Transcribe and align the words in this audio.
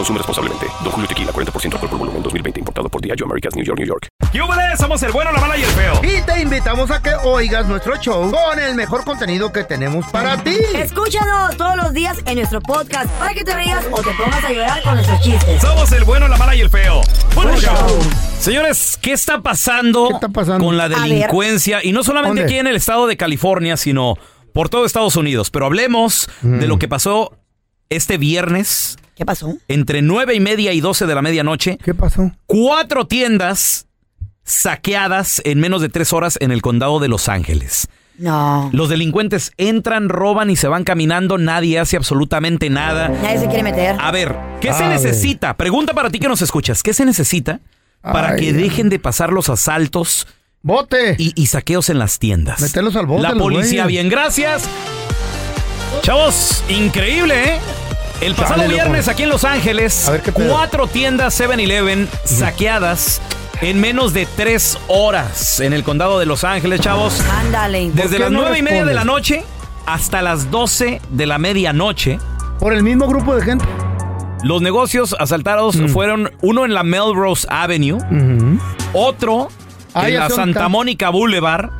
Consume 0.00 0.16
responsablemente. 0.16 0.66
Don 0.82 0.92
Julio 0.92 1.06
Tequila, 1.06 1.30
40% 1.30 1.74
alcohol 1.74 1.90
por 1.90 1.98
volumen, 1.98 2.22
2020. 2.22 2.60
Importado 2.60 2.88
por 2.88 3.02
Diageo 3.02 3.26
Americas, 3.26 3.54
New 3.54 3.62
York, 3.66 3.78
New 3.78 3.86
York. 3.86 4.08
¡Yúbales! 4.32 4.78
Somos 4.78 5.02
el 5.02 5.12
bueno, 5.12 5.30
la 5.30 5.40
mala 5.40 5.58
y 5.58 5.62
el 5.62 5.68
feo. 5.72 6.00
Y 6.02 6.22
te 6.22 6.40
invitamos 6.40 6.90
a 6.90 7.02
que 7.02 7.10
oigas 7.22 7.66
nuestro 7.66 7.96
show 7.96 8.30
con 8.30 8.58
el 8.58 8.74
mejor 8.76 9.04
contenido 9.04 9.52
que 9.52 9.62
tenemos 9.62 10.06
para 10.06 10.42
ti. 10.42 10.56
Escúchanos 10.74 11.54
todos 11.58 11.76
los 11.76 11.92
días 11.92 12.16
en 12.24 12.36
nuestro 12.36 12.62
podcast 12.62 13.10
para 13.18 13.34
que 13.34 13.44
te 13.44 13.54
rías 13.54 13.84
o 13.90 14.00
te 14.00 14.10
pongas 14.12 14.42
a 14.42 14.50
llorar 14.50 14.82
con 14.82 14.94
nuestros 14.94 15.20
chistes. 15.20 15.60
Somos 15.60 15.92
el 15.92 16.04
bueno, 16.04 16.28
la 16.28 16.38
mala 16.38 16.56
y 16.56 16.62
el 16.62 16.70
feo. 16.70 17.02
¡Puro 17.34 17.54
show! 17.60 18.00
Señores, 18.38 18.98
¿qué 19.02 19.12
está 19.12 19.42
pasando, 19.42 20.08
¿Qué 20.08 20.14
está 20.14 20.28
pasando? 20.30 20.64
con 20.64 20.78
la 20.78 20.88
delincuencia? 20.88 21.84
Y 21.84 21.92
no 21.92 22.04
solamente 22.04 22.40
¿Dónde? 22.40 22.54
aquí 22.54 22.58
en 22.58 22.68
el 22.68 22.76
estado 22.76 23.06
de 23.06 23.18
California, 23.18 23.76
sino 23.76 24.16
por 24.54 24.70
todo 24.70 24.86
Estados 24.86 25.16
Unidos. 25.16 25.50
Pero 25.50 25.66
hablemos 25.66 26.30
de 26.40 26.66
lo 26.66 26.78
que 26.78 26.88
pasó 26.88 27.36
este 27.90 28.16
viernes 28.16 28.96
¿Qué 29.20 29.26
pasó? 29.26 29.54
entre 29.68 30.00
nueve 30.00 30.34
y 30.34 30.40
media 30.40 30.72
y 30.72 30.80
12 30.80 31.04
de 31.06 31.14
la 31.14 31.20
medianoche. 31.20 31.76
¿Qué 31.84 31.92
pasó? 31.92 32.32
Cuatro 32.46 33.06
tiendas 33.06 33.86
saqueadas 34.44 35.42
en 35.44 35.60
menos 35.60 35.82
de 35.82 35.90
tres 35.90 36.14
horas 36.14 36.38
en 36.40 36.50
el 36.52 36.62
condado 36.62 37.00
de 37.00 37.08
Los 37.08 37.28
Ángeles. 37.28 37.88
No. 38.16 38.70
Los 38.72 38.88
delincuentes 38.88 39.52
entran, 39.58 40.08
roban 40.08 40.48
y 40.48 40.56
se 40.56 40.68
van 40.68 40.84
caminando, 40.84 41.36
nadie 41.36 41.78
hace 41.78 41.98
absolutamente 41.98 42.70
nada. 42.70 43.08
Nadie 43.08 43.40
se 43.40 43.46
quiere 43.48 43.62
meter. 43.62 43.96
A 44.00 44.10
ver, 44.10 44.34
¿qué 44.62 44.72
se 44.72 44.84
A 44.84 44.88
ver. 44.88 44.98
necesita? 44.98 45.54
Pregunta 45.54 45.92
para 45.92 46.08
ti 46.08 46.18
que 46.18 46.26
nos 46.28 46.40
escuchas. 46.40 46.82
¿Qué 46.82 46.94
se 46.94 47.04
necesita 47.04 47.60
para 48.00 48.30
Ay, 48.30 48.40
que 48.40 48.52
dejen 48.54 48.88
de 48.88 48.98
pasar 48.98 49.34
los 49.34 49.50
asaltos 49.50 50.26
¡Bote! 50.62 51.16
y, 51.18 51.34
y 51.38 51.48
saqueos 51.48 51.90
en 51.90 51.98
las 51.98 52.18
tiendas? 52.18 52.62
Meterlos 52.62 52.96
al 52.96 53.04
bote, 53.04 53.22
La 53.22 53.34
policía, 53.34 53.84
bien, 53.84 54.08
gracias. 54.08 54.66
Chavos, 56.00 56.64
increíble, 56.70 57.56
¿eh? 57.56 57.58
El 58.20 58.34
pasado 58.34 58.56
Chale, 58.60 58.64
loco. 58.68 58.74
viernes 58.74 59.08
aquí 59.08 59.22
en 59.22 59.28
Los 59.30 59.44
Ángeles, 59.44 60.10
cuatro 60.34 60.86
tiendas 60.86 61.40
7-Eleven 61.40 62.08
saqueadas 62.24 63.20
en 63.62 63.80
menos 63.80 64.12
de 64.12 64.26
tres 64.36 64.78
horas 64.88 65.60
en 65.60 65.72
el 65.72 65.82
condado 65.84 66.18
de 66.18 66.26
Los 66.26 66.44
Ángeles, 66.44 66.80
chavos. 66.80 67.20
Ándale. 67.40 67.90
Desde 67.94 68.18
las 68.18 68.30
no 68.30 68.40
nueve 68.42 68.58
y 68.58 68.62
media 68.62 68.84
de 68.84 68.94
la 68.94 69.04
noche 69.04 69.42
hasta 69.86 70.20
las 70.22 70.50
12 70.50 71.00
de 71.10 71.26
la 71.26 71.38
medianoche. 71.38 72.18
Por 72.58 72.74
el 72.74 72.82
mismo 72.82 73.06
grupo 73.08 73.34
de 73.34 73.42
gente. 73.42 73.64
Los 74.42 74.60
negocios 74.62 75.14
asaltados 75.18 75.76
Mm. 75.76 75.88
fueron 75.88 76.30
uno 76.42 76.64
en 76.64 76.72
la 76.74 76.82
Melrose 76.82 77.46
Avenue, 77.50 77.98
otro 78.92 79.48
Ah, 79.92 80.08
en 80.08 80.16
la 80.18 80.28
Santa. 80.30 80.68
Mónica 80.68 81.10
Boulevard, 81.10 81.70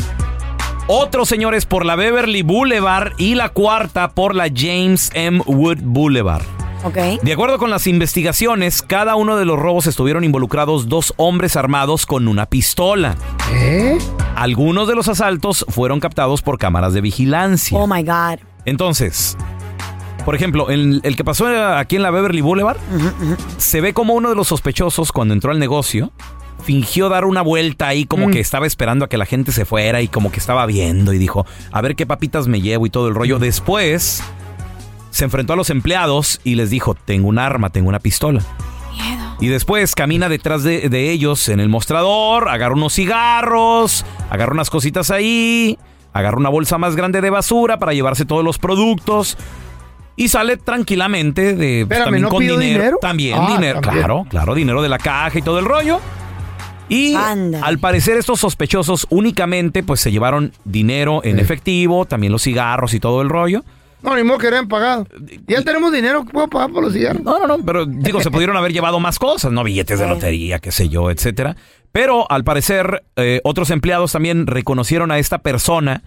otro, 0.92 1.24
señores, 1.24 1.66
por 1.66 1.86
la 1.86 1.94
Beverly 1.94 2.42
Boulevard 2.42 3.12
y 3.16 3.36
la 3.36 3.50
cuarta 3.50 4.10
por 4.10 4.34
la 4.34 4.50
James 4.52 5.10
M. 5.14 5.40
Wood 5.46 5.78
Boulevard. 5.82 6.42
Ok. 6.82 7.22
De 7.22 7.32
acuerdo 7.32 7.58
con 7.58 7.70
las 7.70 7.86
investigaciones, 7.86 8.82
cada 8.82 9.14
uno 9.14 9.36
de 9.36 9.44
los 9.44 9.56
robos 9.56 9.86
estuvieron 9.86 10.24
involucrados 10.24 10.88
dos 10.88 11.14
hombres 11.16 11.54
armados 11.54 12.06
con 12.06 12.26
una 12.26 12.46
pistola. 12.46 13.14
¿Eh? 13.52 13.98
Algunos 14.34 14.88
de 14.88 14.96
los 14.96 15.06
asaltos 15.06 15.64
fueron 15.68 16.00
captados 16.00 16.42
por 16.42 16.58
cámaras 16.58 16.92
de 16.92 17.02
vigilancia. 17.02 17.78
Oh 17.78 17.86
my 17.86 18.02
God. 18.02 18.40
Entonces, 18.64 19.36
por 20.24 20.34
ejemplo, 20.34 20.70
el, 20.70 21.00
el 21.04 21.14
que 21.14 21.22
pasó 21.22 21.46
aquí 21.76 21.94
en 21.96 22.02
la 22.02 22.10
Beverly 22.10 22.40
Boulevard, 22.40 22.78
se 23.58 23.80
ve 23.80 23.94
como 23.94 24.14
uno 24.14 24.28
de 24.28 24.34
los 24.34 24.48
sospechosos 24.48 25.12
cuando 25.12 25.34
entró 25.34 25.52
al 25.52 25.60
negocio 25.60 26.10
fingió 26.60 27.08
dar 27.08 27.24
una 27.24 27.42
vuelta 27.42 27.88
ahí 27.88 28.04
como 28.06 28.28
Mm. 28.28 28.32
que 28.32 28.40
estaba 28.40 28.66
esperando 28.66 29.04
a 29.04 29.08
que 29.08 29.16
la 29.18 29.26
gente 29.26 29.52
se 29.52 29.64
fuera 29.64 30.00
y 30.02 30.08
como 30.08 30.30
que 30.30 30.38
estaba 30.38 30.64
viendo 30.66 31.12
y 31.12 31.18
dijo, 31.18 31.46
a 31.72 31.80
ver 31.80 31.96
qué 31.96 32.06
papitas 32.06 32.46
me 32.48 32.60
llevo 32.60 32.86
y 32.86 32.90
todo 32.90 33.08
el 33.08 33.14
rollo. 33.14 33.38
Después 33.38 34.22
se 35.10 35.24
enfrentó 35.24 35.52
a 35.54 35.56
los 35.56 35.70
empleados 35.70 36.40
y 36.44 36.54
les 36.54 36.70
dijo, 36.70 36.94
tengo 36.94 37.28
un 37.28 37.38
arma, 37.38 37.70
tengo 37.70 37.88
una 37.88 37.98
pistola. 38.00 38.42
Y 39.40 39.46
después 39.48 39.94
camina 39.94 40.28
detrás 40.28 40.62
de, 40.64 40.90
de 40.90 41.10
ellos 41.10 41.48
en 41.48 41.60
el 41.60 41.70
mostrador, 41.70 42.48
agarra 42.50 42.74
unos 42.74 42.92
cigarros, 42.92 44.04
agarra 44.28 44.52
unas 44.52 44.68
cositas 44.68 45.10
ahí, 45.10 45.78
agarra 46.12 46.36
una 46.36 46.50
bolsa 46.50 46.76
más 46.76 46.94
grande 46.94 47.22
de 47.22 47.30
basura 47.30 47.78
para 47.78 47.94
llevarse 47.94 48.26
todos 48.26 48.44
los 48.44 48.58
productos 48.58 49.38
y 50.14 50.28
sale 50.28 50.58
tranquilamente 50.58 51.54
de 51.54 51.86
pues, 51.86 51.98
Espérame, 51.98 52.04
también 52.04 52.22
¿no 52.24 52.28
con 52.28 52.40
dinero. 52.40 52.58
dinero? 52.60 52.98
También 53.00 53.38
Ah, 53.40 53.46
dinero, 53.56 53.80
también. 53.80 54.04
claro, 54.04 54.26
claro, 54.28 54.54
dinero 54.54 54.82
de 54.82 54.88
la 54.90 54.98
caja 54.98 55.38
y 55.38 55.42
todo 55.42 55.58
el 55.58 55.64
rollo. 55.64 56.00
Y 56.90 57.14
Ándale. 57.14 57.64
al 57.64 57.78
parecer 57.78 58.18
estos 58.18 58.40
sospechosos 58.40 59.06
únicamente 59.10 59.82
pues 59.82 60.00
se 60.00 60.10
llevaron 60.12 60.52
dinero 60.64 61.22
en 61.24 61.38
efectivo, 61.38 62.04
también 62.04 62.32
los 62.32 62.42
cigarros 62.42 62.92
y 62.92 63.00
todo 63.00 63.22
el 63.22 63.28
rollo. 63.30 63.64
No, 64.02 64.16
ni 64.16 64.24
modo 64.24 64.38
que 64.38 64.46
eran 64.46 64.66
pagados. 64.66 65.06
Ya 65.46 65.62
tenemos 65.62 65.92
dinero 65.92 66.24
que 66.24 66.32
puedo 66.32 66.48
pagar 66.48 66.70
por 66.70 66.82
los 66.82 66.92
cigarros. 66.92 67.22
No, 67.22 67.38
no, 67.38 67.46
no, 67.46 67.58
pero 67.64 67.84
digo, 67.86 68.20
se 68.22 68.30
pudieron 68.30 68.56
haber 68.56 68.72
llevado 68.72 68.98
más 68.98 69.18
cosas, 69.18 69.52
¿no? 69.52 69.62
Billetes 69.62 69.98
de 69.98 70.06
lotería, 70.06 70.58
qué 70.58 70.72
sé 70.72 70.88
yo, 70.88 71.10
etcétera. 71.10 71.56
Pero 71.92 72.30
al 72.30 72.42
parecer, 72.44 73.04
eh, 73.16 73.40
otros 73.44 73.70
empleados 73.70 74.12
también 74.12 74.46
reconocieron 74.46 75.10
a 75.10 75.18
esta 75.18 75.38
persona 75.38 76.02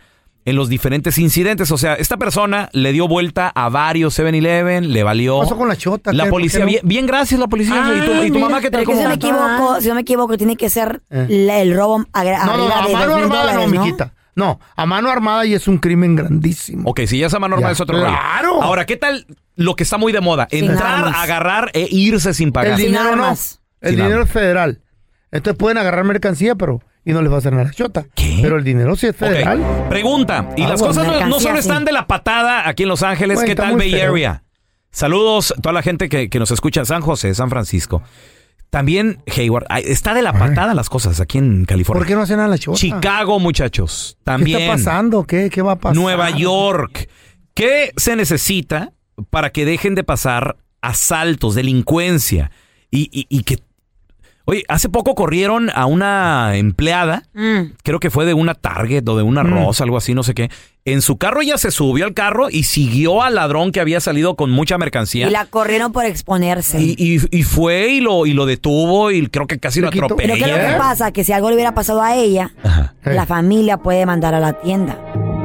en 0.46 0.56
los 0.56 0.70
diferentes 0.70 1.18
incidentes. 1.18 1.72
O 1.72 1.78
sea, 1.78 1.94
esta 1.96 2.18
persona 2.18 2.70
le 2.74 2.92
dio 2.92 3.08
vuelta 3.08 3.50
a 3.54 3.70
varios 3.70 4.18
7-Eleven, 4.20 4.88
le 4.92 5.04
valió. 5.04 5.40
¿Qué 5.40 5.46
pasó 5.46 5.58
con 5.58 5.68
la 5.68 5.76
chota? 5.76 6.12
La 6.14 6.26
¿Qué? 6.26 6.30
¿Por 6.30 6.40
policía, 6.40 6.60
no? 6.62 6.66
bien, 6.68 6.82
bien, 6.84 7.06
gracias, 7.08 7.40
la 7.40 7.48
policía. 7.48 7.86
Ay, 7.86 8.00
¿Y 8.00 8.06
tu, 8.06 8.12
y 8.12 8.28
tu 8.28 8.34
mira, 8.36 8.46
mamá 8.50 8.62
que 8.62 8.68
si 8.68 8.74
no 8.74 8.80
me 8.80 8.86
como- 8.86 9.12
equivoco, 9.14 9.82
si 9.82 9.88
no 9.90 9.96
me 9.96 10.02
equivoco, 10.02 10.38
tiene 10.38 10.56
que 10.58 10.70
ser 10.70 11.02
Eh. 11.10 11.28
la- 11.30 11.60
el 11.62 11.76
robo 11.76 12.06
agra- 12.14 12.46
No, 12.46 12.58
no, 12.58 12.64
a 12.76 12.88
de 12.88 12.94
mano 12.94 13.16
armada 13.16 13.42
dólares, 13.54 13.70
no, 13.70 13.76
¿no? 13.76 13.82
mijita. 13.86 14.14
No, 14.36 14.60
a 14.76 14.86
mano 14.88 15.12
armada 15.12 15.46
y 15.46 15.54
es 15.54 15.68
un 15.68 15.78
crimen 15.78 16.16
grandísimo. 16.16 16.90
Ok, 16.90 17.02
si 17.06 17.20
ya 17.20 17.28
es 17.28 17.34
a 17.36 17.40
mano 17.40 17.54
armada 17.56 17.70
Ya, 17.72 17.74
es 17.74 17.82
otro 17.82 17.96
rollo. 17.98 18.08
claro. 18.10 18.64
Ahora, 18.64 18.86
¿qué 18.88 18.98
tal 18.98 19.28
lo 19.56 19.76
que 19.76 19.84
está 19.84 19.98
muy 19.98 20.12
de 20.12 20.22
moda? 20.22 20.48
Sin 20.50 20.66
Entrar, 20.72 20.96
armas. 21.06 21.16
agarrar 21.18 21.70
e 21.74 21.88
irse 21.92 22.34
sin 22.34 22.52
pagar. 22.52 22.72
El 22.72 22.78
Sin 22.78 22.86
dinero 22.88 23.04
no. 23.16 23.24
armas. 23.26 23.62
El 23.80 23.90
Sin 23.92 23.98
dinero 23.98 24.16
armas. 24.22 24.28
es 24.30 24.34
federal. 24.34 24.82
Entonces 25.32 25.58
pueden 25.58 25.78
agarrar 25.78 26.04
mercancía, 26.04 26.56
pero 26.56 26.82
y 27.06 27.12
no 27.14 27.22
les 27.22 27.32
va 27.32 27.36
a 27.36 27.40
hacer 27.40 27.52
nada 27.54 27.66
la 27.66 27.72
chota. 27.72 28.06
¿Qué? 28.16 28.40
Pero 28.42 28.58
el 28.58 28.64
dinero 28.64 28.96
sí 28.96 29.08
es 29.08 29.16
federal. 29.16 29.62
Pregunta. 29.90 30.50
Y 30.56 30.64
Ah, 30.64 30.70
las 30.70 30.80
bueno, 30.80 30.96
cosas 30.96 31.28
no, 31.30 31.40
solo 31.40 31.56
sí. 31.56 31.60
están 31.60 31.86
de 31.86 31.92
la 31.92 32.08
patada 32.08 32.68
aquí 32.68 32.84
en 32.84 32.90
Los 32.90 33.04
Ángeles. 33.04 33.42
¿Qué 33.44 33.56
tal 33.56 33.76
Bay 33.78 33.92
feo. 33.92 34.12
Area? 34.12 34.44
Saludos 34.92 35.54
a 35.58 35.62
toda 35.62 35.74
la 35.74 35.82
gente 35.82 36.08
que, 36.10 36.30
que 36.30 36.40
nos 36.40 36.52
escucha 36.52 36.82
en 36.82 36.86
San 36.86 37.02
José, 37.02 37.34
San 37.34 37.50
Francisco. 37.50 38.04
También 38.70 39.22
Hayward. 39.36 39.66
Ay, 39.70 39.84
Está 39.88 40.14
de 40.14 40.22
la 40.24 40.34
patada 40.34 40.74
las 40.74 40.90
cosas 40.90 41.20
aquí 41.20 41.38
en 41.38 41.66
California. 41.66 42.00
¿Por 42.00 42.08
qué 42.08 42.16
no 42.16 42.22
hacen 42.22 42.38
nada 42.38 42.48
la 42.50 42.58
chota? 42.58 42.78
Chicago, 42.78 43.40
muchachos. 43.40 44.16
¿Qué 44.18 44.24
También. 44.24 44.62
está 44.62 44.74
pasando? 44.74 45.24
¿Qué, 45.26 45.50
¿Qué 45.52 45.62
va 45.62 45.74
a 45.74 45.76
pasar? 45.80 45.96
Nueva 45.96 46.32
York. 46.32 47.08
¿Qué 47.54 47.92
se 47.98 48.16
necesita 48.16 48.94
para 49.30 49.52
que 49.52 49.66
dejen 49.66 49.94
de 49.94 50.04
pasar 50.04 50.58
asaltos, 50.82 51.54
delincuencia? 51.56 52.50
Y, 52.90 53.10
y- 53.12 53.28
y 53.30 53.44
que. 53.44 53.60
Oye, 54.46 54.64
hace 54.68 54.90
poco 54.90 55.16
corrieron 55.16 55.70
a 55.74 55.86
una 55.86 56.58
empleada, 56.58 57.24
Mm. 57.34 57.76
creo 57.82 58.00
que 58.02 58.10
fue 58.10 58.26
de 58.26 58.34
una 58.34 58.56
Target 58.56 59.08
o 59.08 59.16
de 59.16 59.24
una 59.24 59.42
Mm. 59.44 59.48
Rosa, 59.54 59.86
algo 59.86 59.96
así, 59.96 60.14
no 60.14 60.24
sé 60.24 60.34
qué. 60.34 60.50
En 60.84 61.02
su 61.02 61.18
carro 61.18 61.40
ella 61.42 61.58
se 61.58 61.72
subió 61.72 62.04
al 62.04 62.14
carro 62.14 62.50
y 62.50 62.64
siguió 62.64 63.24
al 63.24 63.36
ladrón 63.36 63.72
que 63.72 63.80
había 63.80 64.02
salido 64.02 64.36
con 64.36 64.52
mucha 64.52 64.78
mercancía. 64.78 65.28
Y 65.28 65.32
la 65.32 65.46
corrieron 65.46 65.94
por 65.94 66.04
exponerse. 66.04 66.82
Y, 66.82 66.96
y- 66.98 67.22
y 67.32 67.44
fue 67.44 67.88
y 67.88 68.02
lo, 68.02 68.26
y 68.26 68.34
lo 68.34 68.46
detuvo 68.46 69.12
y 69.12 69.28
creo 69.28 69.48
que 69.48 69.60
casi 69.60 69.80
lo. 69.80 69.90
Pero 69.92 70.08
¿qué 70.18 70.24
es 70.34 70.40
lo 70.40 70.46
que 70.46 70.76
pasa? 70.78 71.12
Que 71.14 71.24
si 71.24 71.32
algo 71.32 71.48
le 71.50 71.56
hubiera 71.56 71.74
pasado 71.74 72.02
a 72.02 72.16
ella, 72.16 72.52
Ajá. 72.64 72.96
Eh. 73.06 73.14
la 73.14 73.26
familia 73.26 73.78
puede 73.78 74.06
mandar 74.06 74.34
a 74.36 74.42
la 74.42 74.54
tienda. 74.60 74.98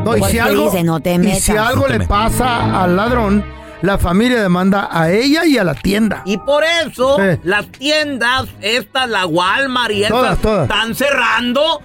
No, 0.04 0.16
y 0.16 0.22
si 0.24 0.38
algo, 0.40 0.64
dice, 0.64 0.82
no 0.82 0.98
te 0.98 1.14
y 1.14 1.18
metas. 1.18 1.42
si 1.42 1.52
algo 1.52 1.82
No 1.82 1.86
te 1.86 1.92
le 1.92 1.98
metas. 2.00 2.08
pasa 2.32 2.82
al 2.82 2.96
ladrón, 2.96 3.44
la 3.82 3.98
familia 3.98 4.42
demanda 4.42 4.88
a 4.90 5.10
ella 5.10 5.44
y 5.46 5.56
a 5.58 5.64
la 5.64 5.74
tienda. 5.74 6.22
Y 6.24 6.36
por 6.38 6.64
eso 6.64 7.16
Sí. 7.16 7.38
las 7.44 7.66
tiendas, 7.68 8.46
estas, 8.60 9.08
la 9.08 9.26
Walmart 9.26 9.92
y 9.92 10.02
estas, 10.04 10.38
Todas, 10.40 10.62
están 10.64 10.94
cerrando 10.94 11.80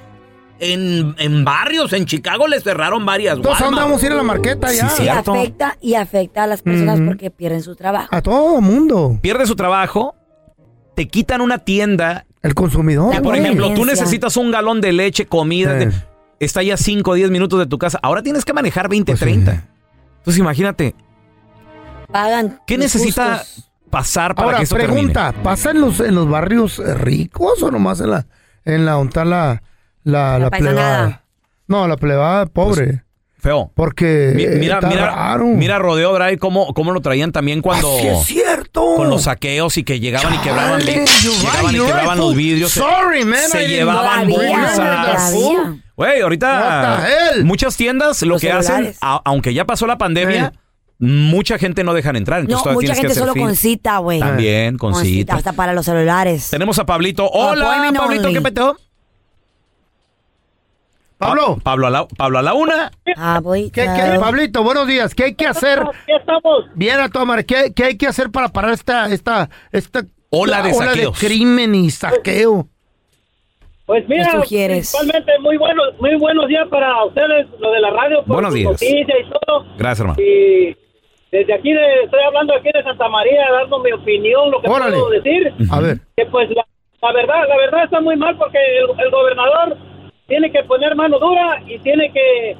en, 0.60 1.16
en 1.18 1.44
barrios. 1.45 1.94
En 1.94 2.06
Chicago 2.06 2.48
le 2.48 2.60
cerraron 2.62 3.06
varias 3.06 3.36
Entonces, 3.38 3.62
¿a 3.62 3.66
dónde 3.66 3.78
Walmart. 3.81 3.90
vamos 3.92 4.04
a 4.04 4.06
ir 4.06 4.12
a 4.12 4.16
la 4.16 4.24
marqueta 4.24 4.74
ya? 4.74 4.90
Sí, 4.90 5.04
Y 5.04 5.07
afecta, 5.10 5.78
y 5.81 5.94
afecta 5.95 6.44
a 6.44 6.48
las 6.48 6.62
personas 6.62 7.00
porque 7.06 7.30
pierden 7.31 7.62
su 7.62 7.75
trabajo. 7.75 8.07
A 8.12 8.22
todo 8.22 8.60
mundo. 8.62 9.19
Pierde 9.22 9.45
su 9.45 9.56
trabajo, 9.56 10.16
te 10.95 11.07
quitan 11.07 11.42
una 11.42 11.60
tienda. 11.60 12.25
El 12.42 12.56
consumidor. 12.56 13.22
Por 13.22 13.36
ejemplo, 13.36 13.74
tú 13.74 13.86
necesitas 13.86 14.36
un 14.36 14.51
galón 14.51 14.81
de 14.81 14.92
leche, 14.92 15.25
comida, 15.28 15.80
Sí. 15.80 15.88
está 16.40 16.62
ya 16.63 16.75
5 16.75 17.12
o 17.12 17.13
10 17.13 17.30
minutos 17.31 17.57
de 17.60 17.66
tu 17.68 17.78
casa. 17.78 18.00
Ahora 18.04 18.22
tienes 18.22 18.44
que 18.45 18.51
manejar 18.54 18.90
20, 18.90 19.13
Pues 19.13 19.19
sí. 19.19 19.25
30. 19.25 19.66
Entonces 20.18 20.40
imagínate, 20.40 20.94
Pagan. 22.13 22.62
¿qué 22.65 22.77
necesita 22.77 23.39
justos. 23.39 23.69
pasar 23.89 24.33
para 24.36 24.45
Ahora, 24.45 24.57
que 24.60 24.63
eso 24.63 24.75
pregunta, 24.75 25.33
¿pasa 25.44 25.71
en 25.71 25.81
los, 25.81 26.00
en 26.00 26.15
los 26.15 26.30
barrios 26.30 26.77
ricos 27.00 27.62
o 27.62 27.69
nomás 27.71 28.00
en 28.00 28.12
la, 28.12 28.25
en 28.65 28.86
la, 28.86 29.01
está 29.01 29.25
la, 29.25 29.62
la, 30.04 30.33
La 30.33 30.39
la 30.39 30.50
plebada? 30.51 31.24
No, 31.68 31.88
la 31.88 31.98
plebada 31.98 32.45
pobre. 32.45 32.75
termine? 32.86 33.04
Feo. 33.39 33.71
porque 33.75 34.31
Mi- 34.33 34.48
Mira, 34.57 34.75
está 34.75 34.88
mira, 34.88 35.07
raro. 35.13 35.45
mira 35.48 35.77
Rodeo 35.77 36.13
Drive 36.13 36.38
cómo, 36.38 36.74
cómo 36.74 36.94
lo 36.94 37.01
traían 37.01 37.33
también 37.33 37.62
cuando 37.62 37.89
Ah, 37.94 38.00
sí 38.00 38.07
es 38.07 38.24
cierto. 38.25 38.95
con 38.95 39.09
los 39.09 39.24
saqueos 39.24 39.77
y 39.77 39.83
que 39.83 40.00
llegaban 40.00 40.33
y 40.33 40.38
quebraban, 40.38 40.80
Chale, 40.80 41.00
vi- 41.00 41.06
you're 41.21 41.38
llegaban 41.42 41.66
right, 41.66 41.74
y 41.75 41.86
quebraban 41.86 42.18
right, 42.18 42.18
los 42.25 42.36
vidrios. 42.38 42.71
se- 42.71 42.80
Sorry, 42.80 43.25
man, 43.25 43.39
I 43.45 43.51
se 43.51 43.57
didn't 43.57 43.71
llevaban 43.74 44.30
bolsas. 44.30 45.33
Güey, 45.98 46.21
ahorita 46.21 47.06
muchas 47.44 47.75
tiendas 47.75 48.21
lo 48.21 48.30
Los 48.30 48.42
que 48.42 48.50
hacen, 48.51 48.75
celulares. 48.75 48.98
a- 49.01 49.21
aunque 49.25 49.54
ya 49.54 49.66
pasó 49.66 49.88
la 49.88 49.98
pandemia, 49.98 50.54
Eh. 50.56 50.59
Mucha 51.00 51.57
gente 51.57 51.84
no 51.84 51.94
dejan 51.94 52.16
entrar. 52.16 52.40
Entonces 52.42 52.66
No, 52.66 52.72
todavía 52.72 52.90
mucha 52.90 53.01
gente 53.01 53.16
solo 53.16 53.34
con 53.36 53.56
cita, 53.56 53.98
güey. 53.98 54.19
También 54.19 54.78
con, 54.78 54.95
cita. 54.95 55.36
Hasta 55.36 55.54
para 55.54 55.74
los 55.74 55.86
celulares. 55.86 56.50
Tenemos 56.50 56.80
a 56.80 56.86
Pablito. 56.86 57.28
Hola, 57.30 57.66
Appointment 57.66 57.98
Pablito, 57.98 58.24
only. 58.28 58.34
¿qué 58.36 58.42
peteo? 58.42 58.78
Pablo, 61.18 61.56
Pa- 61.56 61.62
Pablo 61.63 61.88
a 61.88 61.90
la, 61.90 62.07
Pablo 62.07 62.40
a 62.40 62.42
la 62.42 62.54
una. 62.54 62.92
Ah, 63.16 63.40
voy. 63.42 63.69
¿qué, 63.69 63.84
qué- 63.84 64.19
Pablito, 64.19 64.63
buenos 64.63 64.88
días. 64.88 65.16
¿Qué 65.16 65.25
hay 65.25 65.36
que 65.36 65.48
hacer? 65.48 65.80
Aquí 65.80 66.12
estamos. 66.19 66.66
Bien 66.75 67.00
a 67.00 67.07
tu 67.10 67.25
madre. 67.25 67.45
¿Qué, 67.45 67.72
¿Qué 67.74 67.84
hay 67.86 67.98
que 67.98 68.07
hacer 68.07 68.30
para 68.30 68.50
parar 68.50 68.72
esta, 68.72 69.07
esta, 69.07 69.50
esta 69.72 70.04
Ola 70.30 70.62
de 70.62 70.74
saqueos. 70.74 71.18
crimen 71.18 71.75
y 71.75 71.92
saqueo? 71.92 72.68
Pues 73.86 74.07
mira, 74.07 74.25
¿Qué 74.31 74.38
sugieres? 74.40 74.92
principalmente 74.98 75.31
muy 75.42 75.57
buenos, 75.57 75.86
muy 76.00 76.16
buenos 76.18 76.48
días 76.48 76.68
para 76.69 77.04
ustedes, 77.06 77.48
lo 77.60 77.72
de 77.72 77.80
la 77.81 77.92
radio, 77.92 78.18
por 78.25 78.36
Buenos 78.36 78.54
días. 78.54 78.72
noticias 78.72 79.18
y 79.28 79.30
todo. 79.30 79.66
Gracias, 79.78 80.00
hermano. 80.00 80.22
Y 80.22 80.75
desde 81.33 81.53
aquí, 81.53 81.74
de- 81.74 82.03
estoy 82.03 82.21
hablando 82.21 82.53
aquí 82.53 82.69
de 82.74 82.83
Santa 82.83 83.09
María, 83.09 83.51
dando 83.51 83.80
mi 83.80 83.91
opinión, 83.91 84.51
lo 84.51 84.62
que 84.62 84.69
Órale. 84.69 84.91
puedo 84.97 85.09
decir. 85.09 85.51
A 85.71 85.80
ver. 85.81 85.97
Que 86.15 86.25
pues 86.27 86.47
la, 86.51 86.63
la 87.01 87.12
verdad, 87.12 87.47
la 87.50 87.57
verdad 87.57 87.83
está 87.85 88.00
muy 88.01 88.15
mal 88.15 88.38
porque 88.38 88.59
el, 88.77 88.85
el 89.03 89.09
gobernador 89.12 89.77
tiene 90.27 90.51
que 90.51 90.63
poner 90.63 90.95
mano 90.95 91.18
dura 91.18 91.59
y 91.68 91.80
tiene 91.80 92.12
que, 92.13 92.56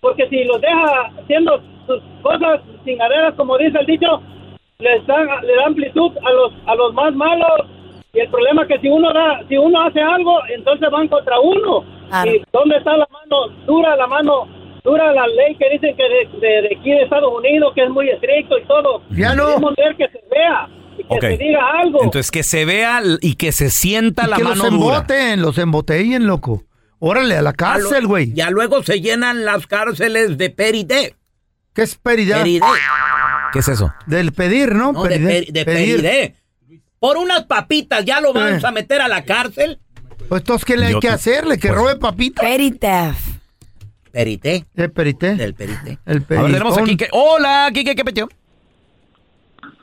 porque 0.00 0.28
si 0.28 0.44
los 0.44 0.60
deja 0.60 1.10
haciendo 1.20 1.60
sus 1.86 2.00
cosas 2.22 2.60
chingaderas, 2.84 3.34
como 3.34 3.56
dice 3.56 3.78
el 3.80 3.86
dicho, 3.86 4.22
les 4.78 5.04
da, 5.06 5.40
le 5.42 5.54
da 5.56 5.64
amplitud 5.66 6.12
a 6.24 6.30
los, 6.30 6.52
a 6.66 6.74
los 6.74 6.92
más 6.92 7.14
malos. 7.14 7.66
Y 8.12 8.20
el 8.20 8.28
problema 8.28 8.62
es 8.62 8.68
que 8.68 8.78
si 8.80 8.88
uno 8.88 9.12
da, 9.12 9.40
si 9.48 9.56
uno 9.56 9.82
hace 9.82 10.00
algo, 10.02 10.38
entonces 10.54 10.90
van 10.90 11.08
contra 11.08 11.40
uno. 11.40 11.82
Claro. 12.10 12.30
¿Y 12.30 12.42
dónde 12.52 12.76
está 12.76 12.96
la 12.96 13.06
mano 13.10 13.48
dura, 13.66 13.96
la 13.96 14.06
mano 14.06 14.46
dura 14.84 15.12
la 15.12 15.26
ley 15.26 15.56
que 15.58 15.68
dicen 15.70 15.96
que 15.96 16.02
de, 16.02 16.46
de, 16.46 16.62
de 16.68 16.76
aquí 16.78 16.90
de 16.90 17.02
Estados 17.02 17.32
Unidos, 17.36 17.72
que 17.74 17.84
es 17.84 17.90
muy 17.90 18.08
estricto 18.08 18.58
y 18.58 18.66
todo? 18.66 19.02
Ya 19.10 19.34
no. 19.34 19.46
Queremos 19.46 19.74
ver 19.76 19.96
que 19.96 20.08
se 20.08 20.24
vea 20.30 20.68
y 20.98 21.02
que 21.04 21.14
Ok. 21.14 21.20
se 21.20 21.36
diga 21.38 21.60
algo. 21.80 22.04
Entonces 22.04 22.30
que 22.30 22.42
se 22.42 22.64
vea 22.64 23.02
y 23.20 23.34
que 23.36 23.52
se 23.52 23.70
sienta 23.70 24.24
Y 24.26 24.30
la 24.30 24.36
que 24.36 24.42
mano 24.44 24.56
los 24.64 24.70
dura. 24.72 24.96
emboten, 24.96 25.42
los 25.42 25.58
embotellen, 25.58 26.26
loco. 26.26 26.64
Órale, 27.00 27.36
a 27.36 27.42
la 27.42 27.52
cárcel, 27.52 28.06
güey. 28.08 28.32
Ya 28.34 28.50
luego 28.50 28.82
se 28.82 29.00
llenan 29.00 29.44
las 29.44 29.66
cárceles 29.68 30.36
de 30.36 30.50
perité. 30.50 31.14
¿Qué 31.72 31.82
es 31.82 31.94
peridad? 31.96 32.44
¿Qué 33.52 33.60
es 33.60 33.68
eso? 33.68 33.92
Del 34.06 34.32
pedir, 34.32 34.74
¿no? 34.74 34.92
No, 34.92 35.04
de, 35.04 35.10
Peridé. 35.10 35.42
per- 35.44 35.52
de 35.52 35.64
Pedir. 35.64 35.96
peridé. 36.02 36.34
Por 36.98 37.16
unas 37.16 37.44
papitas 37.44 38.04
ya 38.04 38.20
lo 38.20 38.32
vamos 38.32 38.64
Eh. 38.64 38.66
a 38.66 38.70
meter 38.72 39.00
a 39.00 39.06
la 39.06 39.22
cárcel. 39.24 39.78
Pues 40.28 40.40
entonces, 40.42 40.64
¿qué 40.64 40.76
le 40.76 40.86
hay 40.86 40.92
Yo 40.94 41.00
que 41.00 41.06
te- 41.08 41.14
hacerle? 41.14 41.58
¿Que 41.58 41.68
pues- 41.68 41.78
robe 41.80 41.96
papita? 41.96 42.42
Petty 42.42 42.72
theft. 42.72 43.37
Perité. 44.22 44.64
¿El 44.74 44.90
perité? 44.90 45.36
Del 45.36 45.54
perité. 45.54 45.98
El 46.04 46.16
A 46.36 46.42
ver, 46.42 46.52
tenemos 46.52 46.76
aquí 46.76 46.96
que... 46.96 47.06
Hola, 47.12 47.70
Kike, 47.72 47.94
¿qué 47.94 48.04
peteo? 48.04 48.26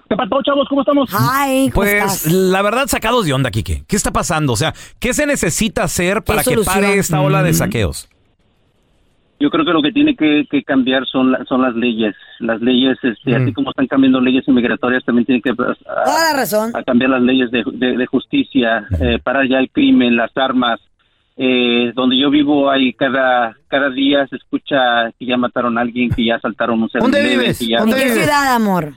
¿Qué 0.09 0.15
pasó, 0.17 0.41
chavos? 0.43 0.67
¿Cómo 0.67 0.81
estamos? 0.81 1.09
Hi, 1.13 1.69
¿cómo 1.71 1.75
Pues 1.75 1.93
estás? 1.93 2.33
la 2.33 2.61
verdad 2.61 2.87
sacados 2.87 3.25
de 3.25 3.31
onda, 3.31 3.49
Kike. 3.49 3.85
¿Qué 3.87 3.95
está 3.95 4.11
pasando? 4.11 4.51
O 4.51 4.57
sea, 4.57 4.73
¿qué 4.99 5.13
se 5.13 5.25
necesita 5.25 5.83
hacer 5.83 6.21
para 6.21 6.39
que 6.39 6.49
solución? 6.49 6.75
pare 6.83 6.97
esta 6.99 7.21
ola 7.21 7.39
Mm. 7.39 7.45
de 7.45 7.53
saqueos? 7.53 8.09
Yo 9.39 9.49
creo 9.49 9.63
que 9.63 9.71
lo 9.71 9.81
que 9.81 9.93
tiene 9.93 10.17
que, 10.17 10.43
que 10.51 10.63
cambiar 10.63 11.05
son, 11.07 11.31
la- 11.31 11.45
son 11.45 11.61
las 11.61 11.73
leyes. 11.73 12.13
Las 12.39 12.59
leyes, 12.59 12.97
este, 13.03 13.39
Mm. 13.39 13.41
así 13.41 13.53
como 13.53 13.69
están 13.69 13.87
cambiando 13.87 14.19
leyes 14.19 14.45
inmigratorias, 14.49 15.05
también 15.05 15.25
tienen 15.25 15.41
que 15.43 15.53
pues, 15.53 15.69
a- 15.87 16.03
Toda 16.03 16.33
la 16.33 16.37
razón. 16.39 16.71
a 16.75 16.83
cambiar 16.83 17.11
las 17.11 17.21
leyes 17.21 17.49
de, 17.51 17.63
de- 17.71 17.95
de 17.95 18.05
justicia, 18.05 18.85
eh, 18.99 19.17
parar 19.23 19.47
ya 19.47 19.59
el 19.59 19.69
crimen, 19.71 20.17
las 20.17 20.35
armas. 20.35 20.81
Eh, 21.37 21.91
donde 21.95 22.17
yo 22.17 22.29
vivo 22.29 22.69
hay 22.71 22.93
cada 22.93 23.57
cada 23.67 23.89
día 23.89 24.25
se 24.27 24.37
escucha 24.37 25.11
que 25.19 25.25
ya 25.25 25.35
mataron 25.35 25.77
a 25.77 25.81
alguien, 25.81 26.09
que 26.09 26.23
ya 26.25 26.35
asaltaron 26.35 26.81
un 26.81 26.89
¿Dónde 26.93 27.19
7-Eleven, 27.19 27.39
vives? 27.39 27.59
que 27.59 27.67
ya- 27.67 27.77
¿En 27.77 27.81
¿Dónde 27.83 27.95
qué 27.97 28.03
vives? 28.05 28.19
ciudad, 28.23 28.55
amor? 28.55 28.93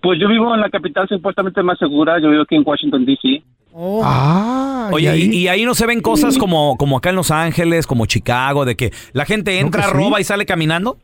Pues 0.00 0.20
yo 0.20 0.28
vivo 0.28 0.54
en 0.54 0.60
la 0.60 0.70
capital 0.70 1.08
supuestamente 1.08 1.62
más 1.62 1.78
segura, 1.78 2.20
yo 2.20 2.30
vivo 2.30 2.42
aquí 2.42 2.54
en 2.54 2.62
Washington, 2.64 3.04
D.C. 3.04 3.42
Oh. 3.72 4.02
Ah, 4.04 4.88
Oye, 4.92 5.08
ahí? 5.08 5.30
y, 5.32 5.36
y 5.38 5.48
ahí 5.48 5.64
no 5.64 5.74
se 5.74 5.86
ven 5.86 6.00
cosas 6.00 6.36
como, 6.38 6.76
como 6.76 6.98
acá 6.98 7.10
en 7.10 7.16
Los 7.16 7.30
Ángeles, 7.30 7.86
como 7.86 8.06
Chicago, 8.06 8.64
de 8.64 8.76
que 8.76 8.92
la 9.12 9.24
gente 9.24 9.52
No, 9.54 9.66
entra, 9.66 9.84
sí. 9.84 9.90
roba 9.92 10.20
y 10.20 10.24
sale 10.24 10.44
caminando. 10.46 10.98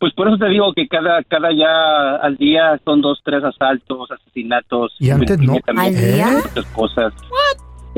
Pues 0.00 0.12
por 0.14 0.28
eso 0.28 0.38
te 0.38 0.48
digo 0.48 0.72
que 0.74 0.86
cada 0.88 1.22
cada 1.24 1.52
ya 1.52 2.16
al 2.22 2.36
día 2.36 2.80
son 2.84 3.00
dos, 3.02 3.20
tres 3.24 3.42
asaltos, 3.44 4.08
asesinatos. 4.10 4.94
Y 5.00 5.10
antes 5.10 5.38
no. 5.40 5.56
también 5.66 5.94
¿Al 5.96 6.14
día? 6.14 6.26
muchas 6.44 6.66
cosas. 6.72 7.12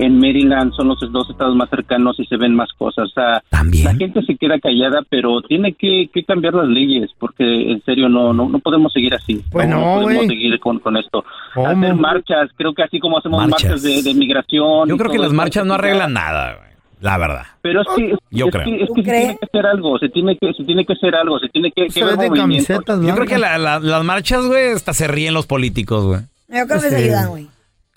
En 0.02 0.19
Maryland 0.19 0.73
son 0.75 0.88
los 0.88 0.99
dos 1.12 1.29
estados 1.31 1.54
más 1.57 1.69
cercanos 1.71 2.19
y 2.19 2.25
se 2.26 2.37
ven 2.37 2.54
más 2.54 2.73
cosas. 2.73 3.09
O 3.09 3.12
sea, 3.12 3.25
la 3.35 3.42
También. 3.50 3.99
gente 3.99 4.23
se 4.23 4.37
queda 4.37 4.59
callada, 4.59 5.02
pero 5.09 5.42
tiene 5.42 5.75
que, 5.75 6.09
que 6.12 6.25
cambiar 6.25 6.54
las 6.54 6.69
leyes, 6.69 7.11
porque 7.19 7.71
en 7.73 7.83
serio 7.85 8.09
no 8.09 8.33
no, 8.33 8.49
no 8.49 8.59
podemos 8.61 8.92
seguir 8.92 9.14
así. 9.14 9.45
No, 9.52 9.66
no, 9.66 10.00
podemos 10.02 10.26
seguir 10.26 10.59
con, 10.61 10.78
con 10.78 10.97
esto. 10.97 11.25
¿Cómo? 11.54 11.66
Hacer 11.69 11.95
marchas, 11.95 12.50
creo 12.57 12.73
que 12.73 12.83
así 12.83 12.99
como 12.99 13.19
hacemos 13.19 13.40
Marchas. 13.47 13.71
marchas, 13.71 13.83
de, 13.83 14.02
de 14.02 14.14
migración. 14.14 14.88
Yo 14.88 14.97
creo 14.97 15.11
que 15.11 15.19
las 15.19 15.33
marchas 15.33 15.66
no 15.66 15.75
arreglan 15.75 16.12
nada, 16.14 16.54
güey. 16.57 16.71
La 17.00 17.16
verdad. 17.16 17.45
Pero 17.62 17.80
es 17.80 17.87
que, 17.97 18.14
Yo 18.30 18.47
es 18.47 18.52
creo. 18.52 18.64
que, 18.64 18.83
es 18.83 18.88
¿Tú 18.88 18.95
que 18.95 19.02
se 19.04 19.11
tiene 19.11 19.37
que 19.40 19.47
hacer 19.47 19.66
algo, 19.66 19.99
se 19.99 20.09
tiene 20.11 20.37
que, 20.37 20.52
se 20.52 20.64
tiene 20.64 20.85
que 20.85 20.92
hacer 20.92 21.14
algo, 21.14 21.38
se 21.38 21.49
tiene 21.49 21.73
que, 21.73 21.85
que 21.87 21.90
Se 21.90 22.04
de 22.04 22.30
camisetas 22.30 23.00
Yo 23.02 23.14
creo 23.14 23.26
que 23.26 23.38
la- 23.38 23.57
la- 23.57 23.78
las 23.80 24.04
marchas, 24.04 24.45
güey, 24.47 24.73
hasta 24.73 24.92
se 24.92 25.09
ríen 25.09 25.33
los 25.33 25.47
políticos, 25.47 26.04
güey. 26.04 26.21
Yo 26.49 26.66
creo 26.66 26.80
que 26.80 26.90
se 26.90 26.99
Sí. 26.99 27.04
ayudan, 27.04 27.28
güey. 27.30 27.47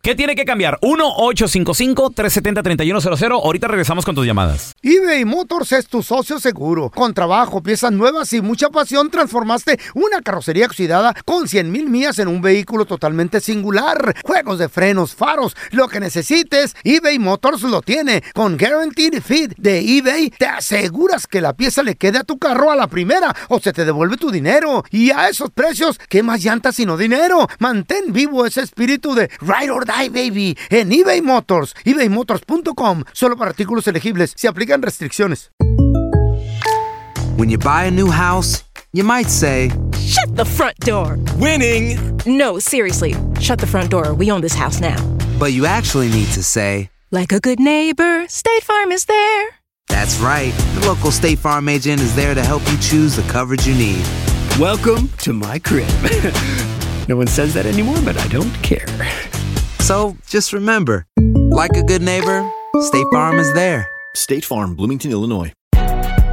¿Qué 0.05 0.15
tiene 0.15 0.35
que 0.35 0.43
cambiar? 0.43 0.77
1-855-370-3100. 0.81 3.41
Ahorita 3.41 3.69
regresamos 3.69 4.03
con 4.03 4.15
tus 4.15 4.25
llamadas. 4.25 4.75
eBay 4.81 5.23
Motors 5.23 5.71
es 5.71 5.87
tu 5.87 6.03
socio 6.03 6.41
seguro. 6.41 6.89
Con 6.89 7.13
trabajo, 7.13 7.63
piezas 7.63 7.93
nuevas 7.93 8.33
y 8.33 8.41
mucha 8.41 8.69
pasión, 8.69 9.09
transformaste 9.09 9.79
una 9.93 10.21
carrocería 10.21 10.65
oxidada 10.65 11.15
con 11.23 11.47
100 11.47 11.71
mil 11.71 11.89
millas 11.89 12.19
en 12.19 12.27
un 12.27 12.41
vehículo 12.41 12.83
totalmente 12.83 13.39
singular. 13.39 14.13
Juegos 14.25 14.59
de 14.59 14.67
frenos, 14.67 15.15
faros, 15.15 15.55
lo 15.71 15.87
que 15.87 16.01
necesites, 16.01 16.75
eBay 16.83 17.17
Motors 17.17 17.61
lo 17.61 17.81
tiene. 17.81 18.21
Con 18.33 18.57
Guaranteed 18.57 19.23
Fit 19.23 19.53
de 19.55 19.79
eBay, 19.79 20.31
te 20.31 20.47
aseguras 20.47 21.27
que 21.27 21.39
la 21.39 21.53
pieza 21.53 21.81
le 21.81 21.95
quede 21.95 22.17
a 22.17 22.25
tu 22.25 22.37
carro 22.37 22.71
a 22.71 22.75
la 22.75 22.87
primera 22.87 23.33
o 23.47 23.61
se 23.61 23.71
te 23.71 23.85
devuelve 23.85 24.17
tu 24.17 24.31
dinero. 24.31 24.83
Y 24.91 25.11
a 25.11 25.29
esos 25.29 25.49
precios, 25.51 25.97
¿qué 26.09 26.23
más 26.23 26.43
llantas 26.43 26.75
sino 26.75 26.97
dinero? 26.97 27.47
Mantén 27.59 28.11
vivo 28.11 28.45
ese 28.45 28.63
espíritu 28.63 29.15
de 29.15 29.29
Ride 29.39 29.71
or 29.71 29.92
baby, 30.11 30.57
en 30.69 30.91
eBay 30.91 31.21
Motors. 31.21 31.73
ebaymotors.com. 31.85 33.03
Solo 33.13 33.35
para 33.37 33.51
artículos 33.51 33.87
elegibles. 33.87 34.33
Se 34.35 34.47
aplican 34.47 34.81
restricciones. 34.81 35.49
When 37.37 37.49
you 37.49 37.57
buy 37.57 37.85
a 37.85 37.91
new 37.91 38.09
house, 38.11 38.63
you 38.93 39.03
might 39.03 39.27
say, 39.29 39.69
Shut 39.97 40.35
the 40.35 40.45
front 40.45 40.77
door. 40.79 41.17
Winning! 41.37 41.97
No, 42.25 42.59
seriously. 42.59 43.15
Shut 43.39 43.59
the 43.59 43.65
front 43.67 43.89
door. 43.89 44.13
We 44.13 44.29
own 44.31 44.41
this 44.41 44.53
house 44.53 44.79
now. 44.79 44.97
But 45.39 45.51
you 45.53 45.65
actually 45.65 46.09
need 46.09 46.27
to 46.33 46.43
say, 46.43 46.89
Like 47.11 47.31
a 47.31 47.39
good 47.39 47.59
neighbor, 47.59 48.27
State 48.27 48.63
Farm 48.63 48.91
is 48.91 49.05
there. 49.05 49.49
that's 49.89 50.17
right. 50.19 50.53
The 50.79 50.87
local 50.87 51.11
State 51.11 51.39
Farm 51.39 51.67
agent 51.69 52.01
is 52.01 52.15
there 52.15 52.33
to 52.35 52.43
help 52.43 52.61
you 52.71 52.77
choose 52.77 53.15
the 53.15 53.23
coverage 53.31 53.65
you 53.67 53.73
need. 53.75 54.05
Welcome 54.59 55.09
to 55.19 55.33
my 55.33 55.57
crib. 55.59 55.87
no 57.09 57.15
one 57.17 57.27
says 57.27 57.53
that 57.55 57.65
anymore, 57.65 57.97
but 58.05 58.17
I 58.17 58.27
don't 58.27 58.53
care. 58.61 58.85
So 59.83 60.15
just 60.29 60.53
remember, 60.53 61.05
like 61.51 61.75
a 61.75 61.83
good 61.83 62.01
neighbor, 62.01 62.49
State 62.83 63.05
Farm 63.11 63.37
is 63.37 63.51
there. 63.51 63.85
State 64.15 64.45
Farm, 64.45 64.77
Bloomington, 64.77 65.11
Illinois. 65.11 65.51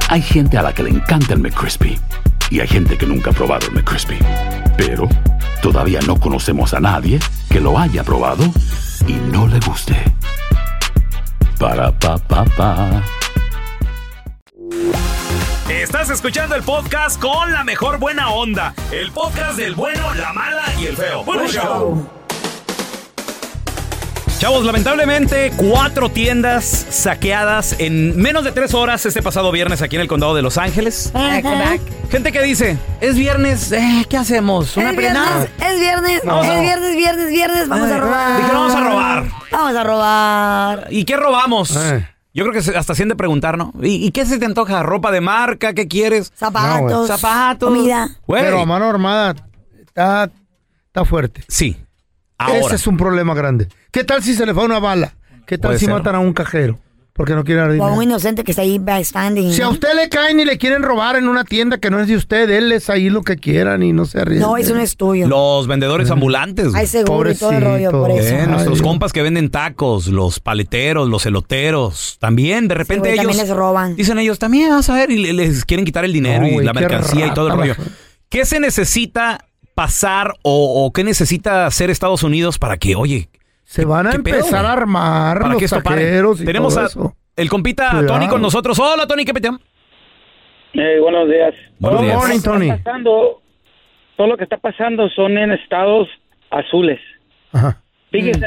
Hay 0.07 0.21
gente 0.21 0.57
a 0.57 0.61
la 0.61 0.71
que 0.73 0.83
le 0.83 0.89
encanta 0.89 1.33
el 1.33 1.39
McCrispy 1.39 1.99
y 2.49 2.61
hay 2.61 2.67
gente 2.69 2.97
que 2.97 3.05
nunca 3.05 3.31
ha 3.31 3.33
probado 3.33 3.67
el 3.67 3.73
McCrispy. 3.73 4.17
Pero 4.77 5.09
todavía 5.61 5.99
no 6.07 6.17
conocemos 6.17 6.73
a 6.73 6.79
nadie 6.79 7.19
que 7.49 7.59
lo 7.59 7.77
haya 7.77 8.05
probado 8.05 8.45
y 9.05 9.13
no 9.33 9.47
le 9.47 9.59
guste. 9.59 9.97
Para 11.59 11.91
pa 11.91 12.17
pa 12.19 12.45
pa. 12.45 13.03
Estás 15.69 16.09
escuchando 16.09 16.55
el 16.55 16.63
podcast 16.63 17.19
con 17.19 17.51
la 17.51 17.65
mejor 17.65 17.99
buena 17.99 18.29
onda. 18.29 18.73
El 18.93 19.11
podcast 19.11 19.57
del 19.57 19.75
bueno, 19.75 20.13
la 20.13 20.31
mala 20.31 20.63
y 20.79 20.85
el 20.85 20.95
feo. 20.95 21.25
Bueno, 21.25 21.47
show. 21.49 22.20
Chavos, 24.41 24.65
lamentablemente, 24.65 25.51
cuatro 25.55 26.09
tiendas 26.09 26.65
saqueadas 26.89 27.75
en 27.77 28.19
menos 28.19 28.43
de 28.43 28.51
tres 28.51 28.73
horas 28.73 29.05
este 29.05 29.21
pasado 29.21 29.51
viernes 29.51 29.83
aquí 29.83 29.97
en 29.97 30.01
el 30.01 30.07
condado 30.07 30.33
de 30.33 30.41
Los 30.41 30.57
Ángeles. 30.57 31.13
Gente 32.09 32.31
que 32.31 32.41
dice, 32.41 32.75
es 33.01 33.15
viernes, 33.15 33.71
eh, 33.71 34.03
¿qué 34.09 34.17
hacemos? 34.17 34.75
Es 34.75 34.97
viernes, 34.97 35.47
es 35.63 35.79
viernes, 35.79 36.23
No. 36.23 36.41
es 36.43 36.59
viernes, 36.59 36.97
viernes, 36.97 37.29
viernes, 37.29 37.69
vamos 37.69 37.91
a 37.91 37.99
robar. 37.99 38.37
Dijeron, 38.37 38.55
vamos 38.67 38.75
a 38.75 38.89
robar. 38.89 39.25
Vamos 39.51 39.75
a 39.75 39.83
robar. 39.83 40.87
¿Y 40.89 41.05
qué 41.05 41.17
robamos? 41.17 41.79
Yo 42.33 42.43
creo 42.43 42.51
que 42.63 42.75
hasta 42.75 42.95
de 42.95 43.15
preguntar, 43.15 43.59
¿no? 43.59 43.71
¿Y, 43.79 44.07
y 44.07 44.09
qué 44.09 44.25
se 44.25 44.39
te 44.39 44.45
antoja? 44.45 44.81
¿Ropa 44.81 45.11
de 45.11 45.21
marca? 45.21 45.73
¿Qué 45.75 45.87
quieres? 45.87 46.33
Zapatos, 46.35 47.09
Zapatos. 47.09 47.69
comida. 47.69 48.09
Güey. 48.25 48.41
Pero 48.43 48.61
a 48.61 48.65
mano 48.65 48.89
armada 48.89 49.35
está, 49.85 50.31
está 50.87 51.05
fuerte. 51.05 51.43
Sí. 51.47 51.77
Ese 52.49 52.73
es 52.73 52.87
un 52.87 52.97
problema 52.97 53.35
grande. 53.35 53.67
¿Qué 53.91 54.03
tal 54.03 54.23
si 54.23 54.33
se 54.33 54.45
le 54.45 54.53
fue 54.53 54.65
una 54.65 54.79
bala? 54.79 55.15
¿Qué 55.45 55.57
tal 55.57 55.69
Puede 55.69 55.79
si 55.79 55.85
ser. 55.85 55.93
matan 55.93 56.15
a 56.15 56.19
un 56.19 56.33
cajero? 56.33 56.79
Porque 57.13 57.35
no 57.35 57.43
quieren 57.43 57.79
O 57.79 57.85
a 57.85 57.91
un 57.91 58.01
inocente 58.03 58.43
que 58.45 58.51
está 58.53 58.61
ahí 58.61 58.79
backstanding. 58.79 59.51
Si 59.51 59.61
a 59.61 59.67
usted 59.67 59.89
le 59.95 60.07
caen 60.07 60.39
y 60.39 60.45
le 60.45 60.57
quieren 60.57 60.81
robar 60.81 61.17
en 61.17 61.27
una 61.27 61.43
tienda 61.43 61.77
que 61.77 61.89
no 61.91 61.99
es 61.99 62.07
de 62.07 62.15
usted, 62.15 62.47
déles 62.47 62.89
ahí 62.89 63.09
lo 63.09 63.21
que 63.21 63.35
quieran 63.35 63.83
y 63.83 63.91
no 63.91 64.05
se 64.05 64.23
ríen. 64.23 64.39
No, 64.41 64.55
eso 64.55 64.73
no 64.73 64.79
es 64.79 64.95
tuyo. 64.95 65.27
Los 65.27 65.67
vendedores 65.67 66.09
ambulantes. 66.09 66.73
Hay 66.73 66.87
seguro 66.87 67.29
y 67.29 67.35
todo 67.35 67.51
el 67.51 67.61
rollo 67.61 67.91
por 67.91 68.11
eso. 68.11 68.33
Eh, 68.33 68.47
nuestros 68.47 68.81
compas 68.81 69.11
que 69.11 69.21
venden 69.21 69.49
tacos, 69.49 70.07
los 70.07 70.39
paleteros, 70.39 71.09
los 71.09 71.25
eloteros, 71.25 72.15
también 72.21 72.69
de 72.69 72.75
repente 72.75 73.09
güey, 73.09 73.13
ellos 73.19 73.25
también 73.25 73.45
les 73.47 73.55
roban. 73.57 73.95
dicen 73.97 74.17
ellos 74.17 74.39
también 74.39 74.69
vas 74.69 74.89
a 74.89 74.93
ver 74.95 75.11
y 75.11 75.17
le- 75.17 75.33
les 75.33 75.65
quieren 75.65 75.85
quitar 75.85 76.05
el 76.05 76.13
dinero 76.13 76.43
No, 76.43 76.47
y 76.47 76.53
güey, 76.53 76.65
la 76.65 76.71
qué 76.71 76.79
mercancía 76.79 77.27
y 77.27 77.33
todo 77.33 77.47
el 77.47 77.57
rata 77.57 77.73
rollo. 77.73 77.89
¿Qué 78.29 78.45
se 78.45 78.61
necesita 78.61 79.45
pasar 79.75 80.33
o, 80.43 80.85
o 80.85 80.93
qué 80.93 81.03
necesita 81.03 81.65
hacer 81.65 81.89
Estados 81.89 82.23
Unidos 82.23 82.57
para 82.57 82.77
que, 82.77 82.95
oye, 82.95 83.29
Se 83.71 83.85
van 83.85 84.05
a 84.05 84.11
¿Qué 84.11 84.19
pedo, 84.19 84.35
empezar 84.35 84.65
a 84.65 84.73
armar 84.73 85.37
para 85.39 85.49
los 85.53 85.57
que 85.59 85.63
esto 85.65 85.81
pare? 85.81 86.03
taqueros 86.03 86.41
y 86.41 86.45
Tenemos 86.45 86.73
todo 86.73 86.83
a 86.83 86.87
eso. 86.87 87.15
el 87.37 87.49
compita 87.49 87.89
Cuidado. 87.91 88.07
Tony 88.07 88.27
con 88.27 88.41
nosotros. 88.41 88.77
Hola 88.79 89.07
Tony, 89.07 89.23
¿qué 89.23 89.33
peteo? 89.33 89.57
Eh, 90.73 90.99
buenos 90.99 91.29
días. 91.29 91.53
Buenos 91.79 92.01
días. 92.01 92.15
Morning, 92.17 92.35
está 92.35 92.51
Tony. 92.51 92.67
pasando- 92.69 93.41
todo 94.17 94.27
lo 94.27 94.35
que 94.35 94.43
está 94.43 94.57
pasando 94.57 95.09
son 95.11 95.37
en 95.37 95.53
estados 95.53 96.09
azules. 96.49 96.99
Fíjense, 98.11 98.45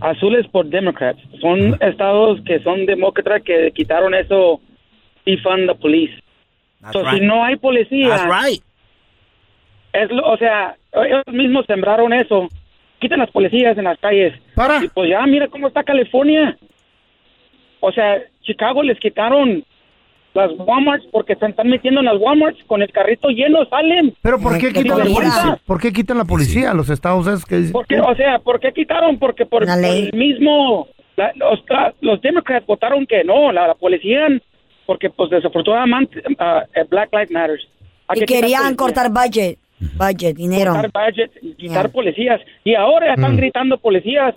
azules 0.00 0.46
por 0.48 0.66
Democrats. 0.66 1.18
Son 1.40 1.78
estados 1.80 2.38
que 2.44 2.62
son 2.62 2.84
demócratas 2.84 3.40
que 3.44 3.72
quitaron 3.74 4.14
eso, 4.14 4.60
defund 5.24 5.66
the 5.66 5.74
police. 5.76 6.12
So, 6.92 7.02
right. 7.02 7.14
Si 7.14 7.20
no 7.26 7.42
hay 7.42 7.56
policía, 7.56 8.08
That's 8.10 8.24
right. 8.50 8.62
es 9.94 10.10
lo- 10.10 10.30
o 10.30 10.36
sea, 10.36 10.76
ellos 10.92 11.22
mismos 11.32 11.64
sembraron 11.66 12.12
eso. 12.12 12.48
Quiten 13.02 13.18
las 13.18 13.30
policías 13.30 13.76
en 13.76 13.84
las 13.84 13.98
calles. 13.98 14.32
Y 14.82 14.88
pues 14.88 15.10
ya, 15.10 15.26
mira 15.26 15.48
cómo 15.48 15.66
está 15.68 15.82
California. 15.82 16.56
O 17.80 17.90
sea, 17.92 18.22
Chicago 18.42 18.82
les 18.82 18.98
quitaron 19.00 19.64
las 20.34 20.50
Walmarts 20.56 21.04
porque 21.10 21.34
se 21.34 21.44
están 21.46 21.68
metiendo 21.68 22.00
en 22.00 22.06
las 22.06 22.16
Walmarts 22.18 22.62
con 22.66 22.80
el 22.80 22.90
carrito 22.92 23.28
lleno, 23.28 23.66
salen. 23.66 24.14
Pero 24.22 24.38
¿por 24.40 24.56
qué 24.56 24.72
quitan 24.72 24.98
la 24.98 25.04
policía? 25.04 25.58
¿Por 25.66 25.80
qué 25.80 25.92
quitan 25.92 26.16
la 26.18 26.24
policía 26.24 26.70
a 26.70 26.74
los 26.74 26.88
estados 26.90 27.26
esos 27.26 27.44
que 27.44 27.56
dicen? 27.56 27.72
¿Por 27.72 27.86
qué? 27.86 28.00
O 28.00 28.14
sea, 28.14 28.38
¿por 28.38 28.60
qué 28.60 28.72
quitaron? 28.72 29.18
Porque 29.18 29.44
por, 29.44 29.66
por 29.66 29.68
el 29.84 30.12
mismo... 30.18 30.86
la- 31.16 31.32
los, 31.34 31.62
la- 31.68 31.92
los 32.00 32.22
Democrats 32.22 32.64
votaron 32.66 33.04
que 33.04 33.24
no, 33.24 33.52
la, 33.52 33.66
la 33.66 33.74
policía, 33.74 34.28
porque 34.86 35.10
pues 35.10 35.28
desafortunadamente 35.30 36.20
eh, 36.20 36.84
Black 36.88 37.10
Lives 37.12 37.30
Matters. 37.32 37.68
Y 38.14 38.20
que 38.20 38.26
querían 38.26 38.74
cortar 38.76 39.10
budget. 39.10 39.58
Budget, 39.96 40.36
dinero. 40.36 40.74
quitar 40.74 40.90
budget, 40.92 41.30
quitar 41.56 41.90
policías. 41.90 42.40
Y 42.64 42.74
ahora 42.74 43.06
ya 43.06 43.12
Mm. 43.12 43.20
están 43.20 43.36
gritando 43.36 43.78
policías. 43.78 44.34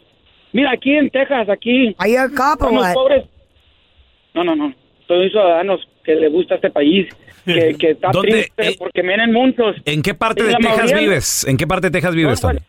Mira, 0.53 0.71
aquí 0.71 0.95
en 0.95 1.09
Texas, 1.09 1.49
aquí. 1.49 1.95
Are 1.97 2.11
you 2.11 2.19
a 2.19 2.29
cop 2.29 2.61
or 2.61 2.69
somos 2.69 2.83
what? 2.83 2.93
pobres. 2.93 3.23
No, 4.33 4.43
no, 4.43 4.55
no. 4.55 4.73
Soy 5.07 5.29
ciudadanos 5.29 5.81
que 6.03 6.15
le 6.15 6.29
gusta 6.29 6.55
este 6.55 6.69
país. 6.71 7.07
Que, 7.45 7.75
que 7.79 7.91
está 7.91 8.09
¿Dónde, 8.11 8.31
triste 8.31 8.67
eh, 8.69 8.75
porque 8.79 9.01
vienen 9.01 9.31
muchos. 9.31 9.75
¿En 9.85 10.01
qué 10.01 10.13
parte 10.13 10.43
de 10.43 10.55
Texas 10.55 10.77
mayoría- 10.77 10.97
vives? 10.97 11.45
¿En 11.47 11.57
qué 11.57 11.67
parte 11.67 11.87
de 11.87 11.91
Texas 11.91 12.15
vives, 12.15 12.41
Tony? 12.41 12.59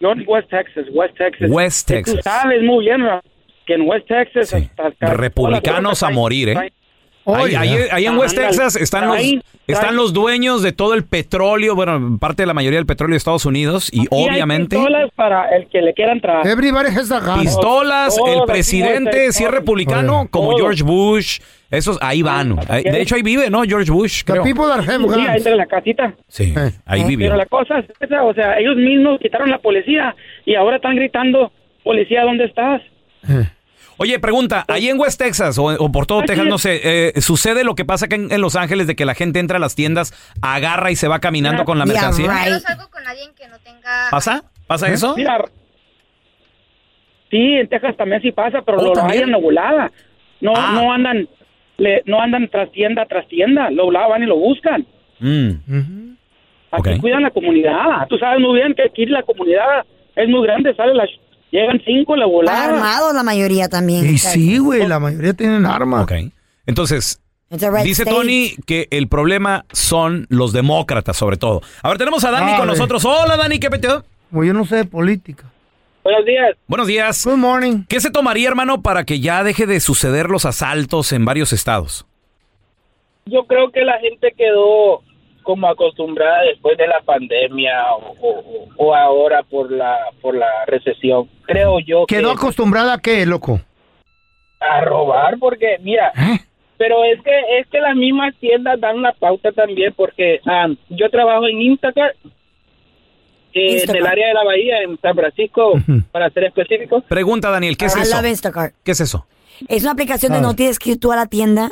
No 0.00 0.12
en 0.12 0.24
West 0.26 0.48
Texas, 0.50 0.86
West 0.92 1.16
Texas. 1.16 1.50
West 1.50 1.88
Texas. 1.88 2.16
Tú 2.16 2.22
sabes 2.22 2.62
muy 2.62 2.84
bien 2.84 3.02
¿verdad? 3.02 3.22
que 3.66 3.74
en 3.74 3.82
West 3.82 4.06
Texas 4.06 4.52
hasta- 4.54 4.86
hasta- 4.88 5.14
Republicanos 5.14 6.02
a 6.02 6.10
morir, 6.10 6.50
¿eh? 6.50 6.72
Ahí, 7.26 7.54
ahí- 7.54 7.78
ahí 7.90 8.06
en 8.06 8.16
West. 8.16 8.36
Texas 8.36 8.76
están 8.76 9.08
los, 9.08 9.16
están 9.66 9.96
los 9.96 10.12
dueños 10.12 10.62
de 10.62 10.72
todo 10.72 10.94
el 10.94 11.04
petróleo, 11.04 11.74
bueno, 11.74 12.18
parte 12.20 12.42
de 12.42 12.46
la 12.46 12.54
mayoría 12.54 12.78
del 12.78 12.86
petróleo 12.86 13.14
de 13.14 13.18
Estados 13.18 13.44
Unidos 13.46 13.90
y 13.92 14.00
hay 14.02 14.06
obviamente 14.10 14.76
pistolas 14.76 15.10
para 15.16 15.48
el 15.56 15.66
que 15.68 15.82
le 15.82 15.92
quieran 15.94 16.20
traer. 16.20 16.46
Everybody 16.46 16.88
has 16.96 17.10
a 17.10 17.20
gun. 17.20 17.40
pistolas, 17.40 18.16
el 18.26 18.42
presidente, 18.46 19.26
en 19.26 19.32
si 19.32 19.44
es 19.44 19.50
republicano, 19.50 20.28
como 20.30 20.50
todos. 20.50 20.60
George 20.60 20.82
Bush, 20.84 21.38
esos 21.70 21.98
ahí 22.00 22.22
van. 22.22 22.56
Ahí- 22.68 22.84
De 22.84 23.02
hecho 23.02 23.16
ahí 23.16 23.22
vive, 23.22 23.50
¿no? 23.50 23.62
George 23.64 23.90
Bush, 23.90 24.22
creo. 24.24 24.42
Sí, 25.14 25.26
ahí 25.28 25.42
de 25.42 25.56
la 25.56 25.66
casita. 25.66 26.14
Sí, 26.28 26.54
ahí 26.84 27.02
vivió. 27.04 27.26
Pero 27.26 27.36
la 27.36 27.46
cosa 27.46 27.80
es 27.80 27.86
esa, 28.00 28.22
o 28.22 28.32
sea, 28.34 28.58
ellos 28.58 28.76
mismos 28.76 29.18
quitaron 29.20 29.50
la 29.50 29.58
policía 29.58 30.14
y 30.44 30.54
ahora 30.54 30.76
están 30.76 30.94
gritando, 30.94 31.50
policía, 31.82 32.22
¿dónde 32.22 32.44
estás? 32.44 32.82
Oye, 33.98 34.18
pregunta, 34.18 34.64
ahí 34.68 34.88
en 34.88 34.98
West 35.00 35.18
Texas 35.18 35.56
o, 35.58 35.64
o 35.66 35.90
por 35.92 36.06
todo 36.06 36.20
Texas, 36.20 36.44
es- 36.44 36.50
no 36.50 36.58
sé, 36.58 36.80
eh, 36.84 37.20
¿sucede 37.20 37.64
lo 37.64 37.74
que 37.74 37.84
pasa 37.86 38.06
acá 38.06 38.16
en, 38.16 38.30
en 38.30 38.40
Los 38.42 38.54
Ángeles 38.56 38.86
de 38.86 38.94
que 38.94 39.04
la 39.06 39.14
gente 39.14 39.38
entra 39.40 39.56
a 39.56 39.60
las 39.60 39.74
tiendas, 39.74 40.12
agarra 40.42 40.90
y 40.90 40.96
se 40.96 41.08
va 41.08 41.18
caminando 41.18 41.64
con 41.64 41.78
la 41.78 41.86
mercancía? 41.86 42.30
¿Pasa? 44.10 44.44
¿Pasa 44.66 44.88
eso? 44.92 45.14
Mira, 45.16 45.44
sí, 47.30 47.38
en 47.54 47.68
Texas 47.68 47.96
también 47.96 48.20
sí 48.22 48.32
pasa, 48.32 48.62
pero 48.62 48.78
Oh, 48.78 48.94
lo, 48.94 49.04
hay 49.04 49.18
en 49.20 49.30
la 49.30 49.38
volada. 49.38 49.90
No, 50.40 50.52
Ah. 50.54 50.72
no 50.74 50.92
andan, 50.92 51.28
le, 51.78 52.02
no 52.06 52.20
andan 52.20 52.48
tras 52.48 52.70
tienda 52.72 53.06
tras 53.06 53.26
tienda, 53.28 53.70
lo 53.70 53.90
van 53.90 54.22
y 54.22 54.26
lo 54.26 54.36
buscan. 54.36 54.86
Mm. 55.20 55.50
Aquí 56.72 56.98
cuidan 57.00 57.22
la 57.22 57.30
comunidad. 57.30 58.06
Tú 58.08 58.18
sabes 58.18 58.40
muy 58.40 58.58
bien 58.58 58.74
que 58.74 58.82
aquí 58.82 59.06
la 59.06 59.22
comunidad 59.22 59.84
es 60.14 60.28
muy 60.28 60.42
grande, 60.46 60.74
sale 60.74 60.92
las, 60.94 61.08
llegan 61.50 61.80
cinco 61.84 62.14
en 62.14 62.20
la 62.20 62.26
volada. 62.26 62.64
Armados 62.64 63.14
la 63.14 63.22
mayoría 63.22 63.68
también. 63.68 64.06
Y 64.06 64.18
sí, 64.18 64.58
güey, 64.58 64.86
la 64.86 64.98
mayoría 64.98 65.34
tienen 65.34 65.66
armas. 65.66 66.04
Ok. 66.04 66.12
Entonces, 66.66 67.20
dice 67.50 68.02
state. 68.02 68.10
Tony 68.10 68.56
que 68.66 68.88
el 68.90 69.08
problema 69.08 69.64
son 69.72 70.26
los 70.28 70.52
demócratas, 70.52 71.16
sobre 71.16 71.36
todo. 71.36 71.62
A 71.82 71.88
ver, 71.88 71.98
tenemos 71.98 72.24
a 72.24 72.30
Dani 72.30 72.52
Ah, 72.52 72.58
con 72.58 72.66
nosotros. 72.66 73.04
Hola, 73.04 73.36
Dani, 73.36 73.58
¿qué 73.58 73.70
peteo? 73.70 74.04
Pues 74.30 74.46
yo 74.48 74.52
no 74.54 74.64
sé 74.64 74.76
de 74.76 74.84
política. 74.84 75.44
Buenos 76.02 76.24
días. 76.24 76.56
Buenos 76.68 76.86
días. 76.86 77.24
Good 77.24 77.36
morning. 77.36 77.82
¿Qué 77.88 78.00
se 78.00 78.10
tomaría, 78.10 78.48
hermano, 78.48 78.80
para 78.82 79.04
que 79.04 79.18
ya 79.20 79.42
deje 79.42 79.66
de 79.66 79.80
suceder 79.80 80.28
los 80.28 80.44
asaltos 80.44 81.12
en 81.12 81.24
varios 81.24 81.52
estados? 81.52 82.06
Yo 83.24 83.44
creo 83.46 83.72
que 83.72 83.80
la 83.82 83.98
gente 83.98 84.32
quedó 84.36 85.02
como 85.46 85.68
acostumbrada 85.68 86.42
después 86.42 86.76
de 86.76 86.86
la 86.88 87.00
pandemia 87.00 87.72
o, 87.94 88.14
o- 88.20 88.68
o 88.76 88.94
ahora 88.94 89.42
por 89.44 89.70
la 89.70 89.96
por 90.20 90.36
la 90.36 90.64
recesión. 90.66 91.28
Creo 91.46 91.78
yo 91.80 92.04
¿Quedó 92.06 92.32
que 92.32 92.38
acostumbrada 92.38 92.94
a 92.94 92.98
qué, 92.98 93.24
loco? 93.24 93.60
a 94.60 94.80
robar 94.80 95.38
porque 95.38 95.76
mira, 95.80 96.10
¿Eh? 96.16 96.40
pero 96.76 97.04
es 97.04 97.22
que 97.22 97.30
es 97.60 97.66
que 97.68 97.78
las 97.80 97.94
mismas 97.94 98.34
tiendas 98.40 98.80
dan 98.80 99.00
la 99.02 99.12
pauta 99.12 99.52
también 99.52 99.94
porque 99.96 100.40
ah, 100.46 100.66
yo 100.88 101.08
trabajo 101.10 101.46
en 101.46 101.60
Instacart 101.60 102.16
eh, 103.54 103.84
en 103.88 103.96
el 103.96 104.06
área 104.06 104.28
de 104.28 104.34
la 104.34 104.44
bahía 104.44 104.82
en 104.82 104.98
San 105.00 105.14
Francisco 105.14 105.72
para 106.12 106.28
ser 106.30 106.44
específico. 106.44 107.02
Pregunta, 107.08 107.50
Daniel, 107.50 107.76
¿qué 107.76 107.86
es 107.86 107.96
eso? 107.96 108.16
¿Qué 108.82 108.90
es 108.92 109.00
eso? 109.00 109.26
Es 109.68 109.82
una 109.84 109.92
aplicación 109.92 110.32
donde 110.32 110.46
no 110.48 110.54
tienes 110.54 110.78
que 110.78 110.90
ir 110.90 111.00
tú 111.00 111.12
a 111.12 111.16
la 111.16 111.26
tienda 111.26 111.70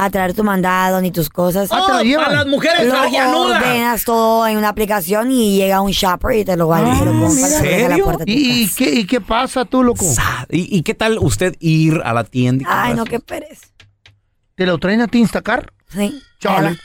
a 0.00 0.10
traer 0.10 0.32
tu 0.32 0.44
mandado 0.44 1.00
ni 1.00 1.10
tus 1.10 1.28
cosas. 1.28 1.68
Ah, 1.72 1.82
te 1.86 1.92
lo 1.92 2.02
llevan. 2.02 2.30
a 2.30 2.34
las 2.34 2.46
mujeres 2.46 2.86
Lo 2.86 3.40
ordenas 3.42 4.04
todo 4.04 4.46
en 4.46 4.56
una 4.56 4.68
aplicación 4.68 5.32
y 5.32 5.56
llega 5.56 5.80
un 5.80 5.90
shopper 5.90 6.36
y 6.38 6.44
te 6.44 6.56
lo 6.56 6.68
va 6.68 6.80
y 6.80 6.84
lo 6.84 6.88
compra, 7.20 7.48
lo 7.48 7.58
deja 7.62 7.86
a 7.86 7.88
la 7.88 7.98
puerta 8.04 8.24
de 8.24 8.32
tu 8.32 8.38
¿Y, 8.38 8.66
casa. 8.66 8.76
qué, 8.78 8.90
¿Y 8.94 9.06
qué 9.06 9.20
pasa 9.20 9.64
tú, 9.64 9.82
loco? 9.82 10.06
¿Y, 10.50 10.76
y 10.78 10.82
qué 10.82 10.94
tal 10.94 11.18
usted 11.20 11.56
ir 11.58 12.00
a 12.04 12.12
la 12.14 12.22
tienda? 12.22 12.62
y 12.62 12.66
Ay, 12.70 12.94
no, 12.94 13.04
qué 13.06 13.18
pereza. 13.18 13.66
¿Te 14.54 14.66
lo 14.66 14.78
traen 14.78 15.00
a 15.00 15.08
ti 15.08 15.18
Instacar? 15.18 15.72
Sí. 15.88 16.22
Chale. 16.38 16.76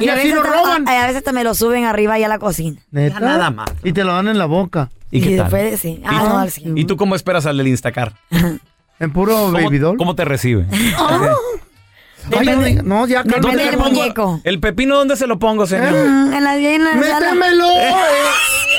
Y 0.00 0.04
Y 0.06 0.08
a 0.08 0.14
así 0.14 0.30
te- 0.30 0.34
roban. 0.34 0.88
a, 0.88 1.04
a 1.04 1.06
veces 1.06 1.22
te 1.22 1.32
me 1.32 1.44
lo 1.44 1.54
suben 1.54 1.84
arriba 1.84 2.18
y 2.18 2.24
a 2.24 2.28
la 2.28 2.40
cocina. 2.40 2.80
¿Neta? 2.90 3.20
nada 3.20 3.50
más. 3.52 3.68
Y 3.84 3.92
te 3.92 4.02
lo 4.02 4.12
dan 4.12 4.26
en 4.26 4.38
la 4.38 4.46
boca. 4.46 4.90
¿Y 5.12 5.20
qué 5.20 5.36
tal? 5.36 5.48
después, 5.50 5.80
sí. 5.80 6.02
Ah, 6.04 6.12
no, 6.28 6.38
al 6.38 6.50
¿Y 6.76 6.84
tú 6.84 6.96
cómo 6.96 7.14
esperas 7.14 7.46
al 7.46 7.56
del 7.58 7.68
Instacar? 7.68 8.12
En 8.98 9.12
puro 9.12 9.34
¿Cómo, 9.36 9.52
baby 9.52 9.78
doll. 9.78 9.96
¿Cómo 9.98 10.14
te 10.16 10.24
recibe? 10.24 10.66
Ay, 12.36 12.78
no, 12.82 13.06
ya 13.06 13.22
Depende 13.22 13.64
del 13.64 13.78
muñeco. 13.78 14.40
¿El 14.44 14.60
pepino 14.60 14.96
dónde 14.96 15.16
se 15.16 15.26
lo 15.26 15.38
pongo, 15.38 15.66
señor? 15.66 15.92
Mm, 15.92 16.32
en 16.32 16.44
la 16.44 16.56
en 16.56 16.84
la 16.84 16.90
sala. 16.92 17.34
¡Métemelo! 17.34 17.68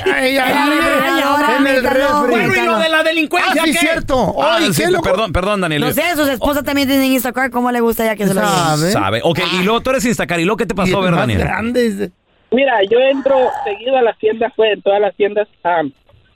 Ay, 0.06 0.38
ay, 0.38 0.40
Ay, 0.40 1.22
ahora, 1.22 1.58
en 1.58 1.68
el 1.68 1.84
refri. 1.84 2.30
Bueno, 2.30 2.56
¿y 2.56 2.66
lo 2.66 2.78
de 2.78 2.88
la 2.90 3.04
delincuencia 3.04 3.62
Ah, 3.64 3.66
sí, 3.66 3.72
qué? 3.74 3.78
cierto. 3.80 4.36
Ah, 4.42 4.58
Oye, 4.58 4.72
sí, 4.72 4.84
perdón, 5.04 5.34
perdón, 5.34 5.60
Daniel. 5.62 5.82
No 5.82 5.92
sé, 5.92 6.16
sus 6.16 6.30
esposas 6.30 6.64
también 6.64 6.88
tienen 6.88 7.12
Instacart. 7.12 7.52
¿Cómo 7.52 7.72
le 7.72 7.82
gusta 7.82 8.06
ya 8.06 8.16
que 8.16 8.28
se 8.28 8.34
lo? 8.34 8.42
¿Sabe? 8.42 8.92
Sabe. 8.92 9.22
Ok, 9.24 9.40
y 9.60 9.64
luego 9.64 9.82
tú 9.82 9.90
eres 9.90 10.06
Instacar. 10.06 10.40
¿Y 10.40 10.46
luego 10.46 10.58
qué 10.58 10.66
te 10.68 10.76
pasó, 10.76 11.02
ver, 11.02 11.16
Daniel? 11.16 11.40
grande, 11.40 11.90
dice. 11.90 12.12
Mira, 12.52 12.76
yo 12.90 13.00
entro 13.00 13.36
seguido 13.66 13.98
a 13.98 14.02
las 14.04 14.18
tiendas, 14.20 14.54
pues, 14.56 14.74
en 14.74 14.82
todas 14.82 15.02
las 15.02 15.16
tiendas, 15.16 15.48
am, 15.64 15.92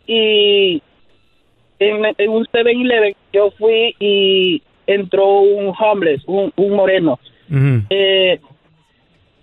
y 0.07 0.81
en, 1.79 2.05
en 2.17 2.29
un 2.29 2.45
7-Eleven 2.47 3.15
yo 3.31 3.51
fui 3.57 3.95
y 3.99 4.61
entró 4.93 5.39
un 5.41 5.73
homeless, 5.77 6.21
un, 6.27 6.51
un 6.55 6.71
moreno, 6.75 7.19
eh, 7.89 8.39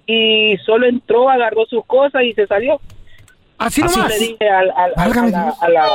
y 0.07 0.57
solo 0.65 0.87
entró, 0.87 1.29
agarró 1.29 1.67
sus 1.67 1.85
cosas 1.85 2.23
y 2.25 2.33
se 2.33 2.47
salió. 2.47 2.81
Así 3.59 3.83
nomás. 3.83 4.09
le 4.09 4.27
dije 4.27 4.49
al, 4.49 4.71
al- 4.71 4.93
a 4.97 5.09
la- 5.09 5.23
Dios. 5.45 5.63
a 5.63 5.69
la- 5.69 5.89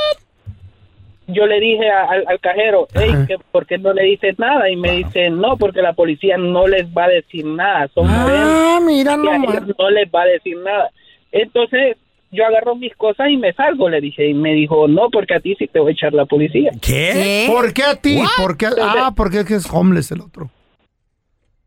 yo 1.27 1.45
le 1.48 1.60
dije 1.62 1.89
al, 1.89 2.25
al 2.27 2.39
cajero, 2.41 2.88
hey, 2.93 3.12
que 3.27 3.38
¿por 3.51 3.65
qué 3.65 3.77
no 3.77 3.93
le 3.93 4.03
dices 4.03 4.38
nada? 4.38 4.69
Y 4.69 4.75
me 4.75 4.91
dice, 4.91 5.29
no, 5.29 5.55
porque 5.57 5.81
la 5.81 5.93
policía 5.93 6.38
no 6.38 6.67
les 6.67 6.86
va 6.88 7.05
a 7.05 7.10
decir 7.10 7.45
nada, 7.45 7.88
son 7.95 8.07
morenos 8.07 8.50
Ah, 8.51 8.79
mira 8.86 9.12
y 9.12 9.13
a 9.13 9.17
nomás. 9.17 9.55
ellos 9.63 9.75
no 9.79 9.89
les 9.89 10.07
va 10.13 10.22
a 10.24 10.25
decir 10.25 10.57
nada. 10.57 10.91
Entonces 11.31 11.98
yo 12.34 12.46
agarro 12.46 12.75
mis 12.75 12.94
cosas 12.96 13.30
y 13.30 13.38
me 13.38 13.54
salgo, 13.54 13.88
le 13.90 14.02
dije, 14.02 14.28
y 14.28 14.34
me 14.34 14.54
dijo, 14.54 14.88
no, 14.88 15.10
porque 15.12 15.36
a 15.36 15.40
ti 15.40 15.56
sí 15.58 15.68
te 15.68 15.80
voy 15.80 15.92
a 15.92 15.94
echar 15.94 16.13
la 16.13 16.25
policía. 16.25 16.72
¿Qué? 16.82 17.12
¿Qué? 17.13 17.46
¿Por 17.48 17.74
qué 17.74 17.84
a 17.84 17.96
ti? 17.96 18.22
¿Por 18.38 18.58
qué? 18.58 18.68
Ah, 18.82 19.13
porque 19.16 19.40
es 19.40 19.46
que 19.46 19.56
es 19.56 19.68
homeless 19.72 20.12
el 20.12 20.22
otro. 20.22 20.50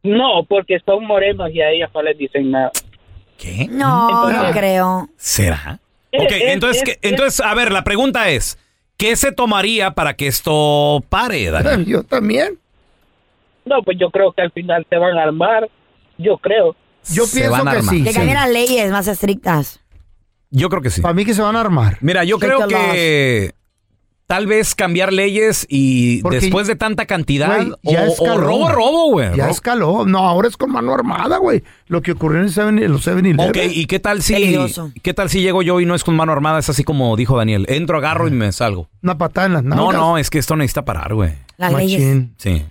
No, 0.02 0.44
porque 0.48 0.78
son 0.84 1.04
morenos 1.06 1.50
y 1.52 1.60
a 1.60 1.70
ellos 1.70 1.90
no 1.94 2.02
les 2.02 2.16
dicen 2.18 2.50
nada. 2.50 2.70
¿Qué? 3.38 3.66
No, 3.70 4.30
no 4.30 4.50
creo. 4.52 5.08
¿Será? 5.16 5.80
Ok, 6.12 6.30
es- 6.30 6.42
entonces, 6.52 6.82
es- 6.82 6.96
¿qué- 6.98 7.08
entonces, 7.08 7.40
a 7.40 7.54
ver, 7.54 7.72
la 7.72 7.82
pregunta 7.84 8.30
es, 8.30 8.58
¿qué 8.96 9.16
se 9.16 9.32
tomaría 9.32 9.92
para 9.92 10.14
que 10.14 10.26
esto 10.28 11.02
pare, 11.08 11.50
Daniel? 11.50 11.84
Yo 11.86 12.02
también. 12.04 12.58
No, 13.64 13.82
pues 13.82 13.98
yo 13.98 14.10
creo 14.10 14.30
que 14.32 14.42
al 14.42 14.52
final 14.52 14.86
se 14.88 14.96
van 14.96 15.18
a 15.18 15.24
armar, 15.24 15.68
yo 16.18 16.38
creo. 16.38 16.76
Yo 17.12 17.24
Se 17.26 17.40
pienso 17.40 17.50
van 17.50 17.66
a 17.66 17.70
que 17.72 17.76
armar. 17.78 17.94
sí. 17.96 18.04
Que 18.04 18.12
sí. 18.12 18.24
las 18.24 18.48
leyes 18.48 18.92
más 18.92 19.08
estrictas. 19.08 19.80
Yo 20.50 20.68
creo 20.68 20.82
que 20.82 20.90
sí. 20.90 21.00
Para 21.00 21.14
mí 21.14 21.24
que 21.24 21.34
se 21.34 21.42
van 21.42 21.56
a 21.56 21.60
armar. 21.60 21.98
Mira, 22.00 22.24
yo 22.24 22.38
creo 22.38 22.66
que 22.68 23.52
tal 24.26 24.46
vez 24.48 24.74
cambiar 24.74 25.12
leyes 25.12 25.66
y 25.68 26.20
Porque, 26.22 26.40
después 26.40 26.66
de 26.66 26.74
tanta 26.74 27.06
cantidad 27.06 27.58
Güey, 27.64 27.72
ya 27.84 28.06
o- 28.18 28.36
robo, 28.38 28.68
robo, 28.70 29.10
güey. 29.12 29.36
Ya 29.36 29.48
escaló. 29.50 30.04
No, 30.04 30.18
ahora 30.26 30.48
es 30.48 30.56
con 30.56 30.72
mano 30.72 30.92
armada, 30.94 31.38
güey. 31.38 31.62
Lo 31.86 32.02
que 32.02 32.12
ocurrió 32.12 32.40
en, 32.40 32.46
el 32.46 32.52
7 32.52 32.88
los 32.88 33.06
7-Eleven. 33.06 33.48
Ok, 33.50 33.56
¿y 33.70 33.86
qué 33.86 34.00
tal 34.00 34.22
si 34.22 34.58
qué 35.02 35.14
tal 35.14 35.30
si 35.30 35.42
llego 35.42 35.62
yo 35.62 35.80
y 35.80 35.86
no 35.86 35.94
es 35.94 36.02
con 36.02 36.16
mano 36.16 36.32
armada? 36.32 36.58
Es 36.58 36.68
así 36.68 36.82
como 36.82 37.16
dijo 37.16 37.36
Daniel. 37.36 37.66
Entro, 37.68 37.98
agarro 37.98 38.26
y 38.26 38.32
me 38.32 38.50
salgo. 38.52 38.88
Una 39.02 39.16
patada 39.16 39.46
en 39.46 39.52
las 39.52 39.62
No, 39.64 39.76
nalgas. 39.76 39.94
no, 39.96 40.18
es 40.18 40.28
que 40.30 40.38
esto 40.38 40.56
necesita 40.56 40.84
parar, 40.84 41.14
güey. 41.14 41.32
Las 41.56 41.72
leyes. 41.72 42.00
Machín. 42.00 42.34
Sí. 42.38 42.58
Yo 42.58 42.66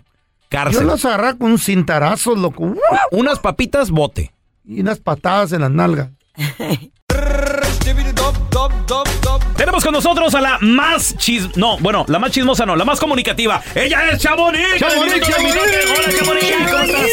Cárcel. 0.50 0.88
los 0.88 1.04
agarraba 1.06 1.38
con 1.38 1.52
un 1.52 1.58
cintarazo, 1.60 2.36
loco. 2.36 2.74
Unas 3.12 3.40
papitas, 3.40 3.92
bote. 3.92 4.32
Y 4.66 4.82
unas 4.82 5.00
patadas 5.00 5.52
en 5.54 5.62
las 5.62 5.72
nalgas. 5.72 6.10
Tenemos 9.58 9.84
con 9.84 9.94
nosotros 9.94 10.34
a 10.34 10.42
la 10.42 10.58
más 10.62 11.18
chis... 11.18 11.58
No, 11.58 11.78
bueno, 11.80 12.06
la 12.08 12.20
más 12.20 12.32
chismosa 12.32 12.66
no, 12.66 12.76
la 12.76 12.86
más 12.86 13.00
comunicativa. 13.00 13.62
Ella 13.74 14.10
es 14.12 14.20
Chamonix. 14.20 14.80
Chamonix, 14.80 15.28
Chamonix. 15.28 15.56
Hola, 15.56 16.18
Chamonix. 16.18 16.72
¿Cómo 16.72 16.84
estás? 16.84 17.10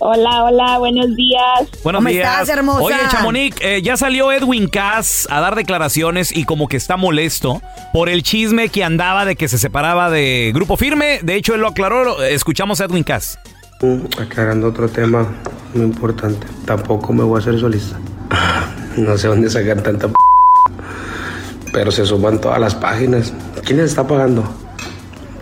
Hola, 0.00 0.44
hola, 0.44 0.78
buenos 0.78 1.16
días. 1.16 1.42
Buenos 1.82 2.00
¿Cómo 2.00 2.10
días. 2.10 2.30
estás, 2.30 2.48
hermosa? 2.50 2.82
Oye, 2.82 2.96
Chamonix, 3.10 3.56
eh, 3.60 3.80
ya 3.82 3.96
salió 3.96 4.30
Edwin 4.32 4.68
Cass 4.68 5.26
a 5.30 5.40
dar 5.40 5.54
declaraciones 5.54 6.36
y 6.36 6.44
como 6.44 6.68
que 6.68 6.76
está 6.76 6.98
molesto 6.98 7.62
por 7.94 8.10
el 8.10 8.22
chisme 8.22 8.68
que 8.68 8.84
andaba 8.84 9.24
de 9.24 9.36
que 9.36 9.48
se 9.48 9.56
separaba 9.56 10.10
de 10.10 10.52
Grupo 10.54 10.76
Firme. 10.76 11.20
De 11.22 11.36
hecho, 11.36 11.54
él 11.54 11.62
lo 11.62 11.68
aclaró. 11.68 12.22
Escuchamos 12.22 12.82
a 12.82 12.84
Edwin 12.84 13.04
Cass. 13.04 13.38
Mm, 13.80 14.20
Aclarando 14.20 14.68
otro 14.68 14.88
tema 14.88 15.26
muy 15.72 15.84
importante. 15.84 16.46
Tampoco 16.66 17.14
me 17.14 17.22
voy 17.24 17.38
a 17.38 17.40
hacer 17.40 17.58
solista. 17.58 17.98
No 18.96 19.16
sé 19.16 19.28
dónde 19.28 19.48
sacar 19.48 19.82
tanta 19.82 20.08
p 20.08 20.14
pero 21.76 21.90
se 21.90 22.06
suman 22.06 22.40
todas 22.40 22.58
las 22.58 22.74
páginas. 22.74 23.34
¿Quién 23.62 23.76
les 23.76 23.90
está 23.90 24.06
pagando 24.06 24.42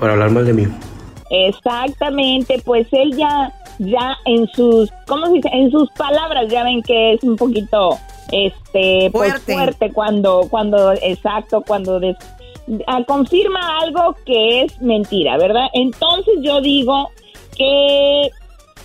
por 0.00 0.10
hablar 0.10 0.30
mal 0.32 0.44
de 0.44 0.52
mí? 0.52 0.66
Exactamente, 1.30 2.60
pues 2.64 2.88
él 2.90 3.16
ya, 3.16 3.52
ya 3.78 4.16
en 4.24 4.48
sus, 4.48 4.90
¿cómo 5.06 5.26
se 5.26 5.32
dice? 5.34 5.48
En 5.52 5.70
sus 5.70 5.88
palabras 5.92 6.46
ya 6.48 6.64
ven 6.64 6.82
que 6.82 7.12
es 7.12 7.22
un 7.22 7.36
poquito, 7.36 7.98
este, 8.32 9.10
pues 9.12 9.30
Fuerte. 9.30 9.52
fuerte 9.54 9.92
cuando, 9.92 10.48
cuando, 10.50 10.92
exacto, 10.94 11.62
cuando 11.64 12.00
des- 12.00 12.16
ah, 12.88 13.04
confirma 13.06 13.60
algo 13.82 14.16
que 14.26 14.62
es 14.62 14.82
mentira, 14.82 15.38
¿verdad? 15.38 15.66
Entonces 15.72 16.34
yo 16.42 16.60
digo 16.60 17.10
que 17.56 18.28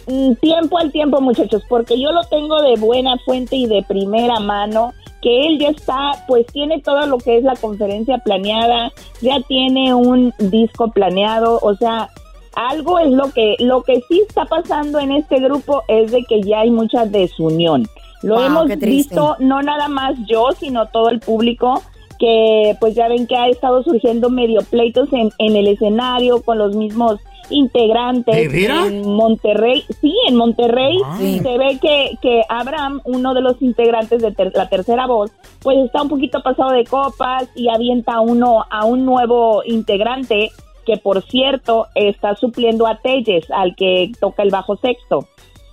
mm, 0.06 0.34
tiempo 0.36 0.78
al 0.78 0.92
tiempo, 0.92 1.20
muchachos, 1.20 1.64
porque 1.68 2.00
yo 2.00 2.12
lo 2.12 2.22
tengo 2.26 2.62
de 2.62 2.76
buena 2.76 3.18
fuente 3.26 3.56
y 3.56 3.66
de 3.66 3.82
primera 3.88 4.40
mano, 4.40 4.94
que 5.22 5.48
él 5.48 5.60
ya 5.60 5.70
está, 5.70 6.12
pues 6.28 6.46
tiene 6.48 6.82
todo 6.82 7.06
lo 7.06 7.18
que 7.18 7.38
es 7.38 7.44
la 7.44 7.56
conferencia 7.56 8.20
planeada, 8.20 8.92
ya 9.22 9.42
tiene 9.48 9.94
un 9.94 10.34
disco 10.40 10.92
planeado, 10.92 11.60
o 11.62 11.76
sea, 11.76 12.10
algo 12.56 13.00
es 13.00 13.12
lo 13.12 13.32
que, 13.32 13.56
lo 13.60 13.84
que 13.84 14.02
sí 14.08 14.22
está 14.28 14.46
pasando 14.46 15.00
en 15.00 15.12
este 15.12 15.40
grupo 15.40 15.84
es 15.88 16.12
de 16.12 16.24
que 16.24 16.42
ya 16.42 16.62
hay 16.62 16.72
mucha 16.72 17.06
desunión. 17.06 17.88
Lo 18.22 18.36
Wow, 18.36 18.44
hemos 18.44 18.68
visto 18.80 19.38
no 19.40 19.62
nada 19.62 19.88
más 19.88 20.16
yo, 20.28 20.48
sino 20.60 20.88
todo 20.88 21.10
el 21.10 21.20
público 21.20 21.82
que 22.20 22.76
pues 22.82 22.96
ya 22.96 23.08
ven 23.08 23.28
que 23.28 23.38
ha 23.38 23.48
estado 23.48 23.82
surgiendo 23.82 24.30
medio 24.30 24.60
pleitos 24.62 25.08
en, 25.14 25.32
en 25.38 25.56
el 25.56 25.68
escenario 25.68 26.42
con 26.42 26.58
los 26.58 26.76
mismos 26.76 27.22
integrantes 27.52 28.36
en 28.54 29.08
Monterrey. 29.14 29.84
Sí, 30.02 30.14
en 30.28 30.36
Monterrey 30.36 30.98
Sí. 31.18 31.40
se 31.40 31.58
ve 31.58 31.78
que, 31.82 32.12
que 32.22 32.42
Abraham, 32.50 33.02
uno 33.06 33.34
de 33.34 33.42
los 33.42 33.62
integrantes 33.62 34.22
de 34.22 34.32
ter- 34.32 34.52
la 34.56 34.68
tercera 34.70 35.08
voz, 35.08 35.32
pues 35.62 35.78
está 35.78 36.02
un 36.02 36.10
poquito 36.10 36.42
pasado 36.42 36.72
de 36.72 36.86
copas 36.86 37.50
y 37.56 37.70
avienta 37.70 38.14
a 38.16 38.22
uno 38.22 38.66
a 38.70 38.86
un 38.86 39.06
nuevo 39.06 39.62
integrante 39.66 40.52
que 40.86 40.98
por 40.98 41.22
cierto 41.24 41.86
está 41.94 42.36
supliendo 42.36 42.88
a 42.88 42.96
Telles, 42.98 43.46
al 43.52 43.76
que 43.76 44.12
toca 44.20 44.42
el 44.44 44.50
bajo 44.50 44.76
sexto. 44.78 45.28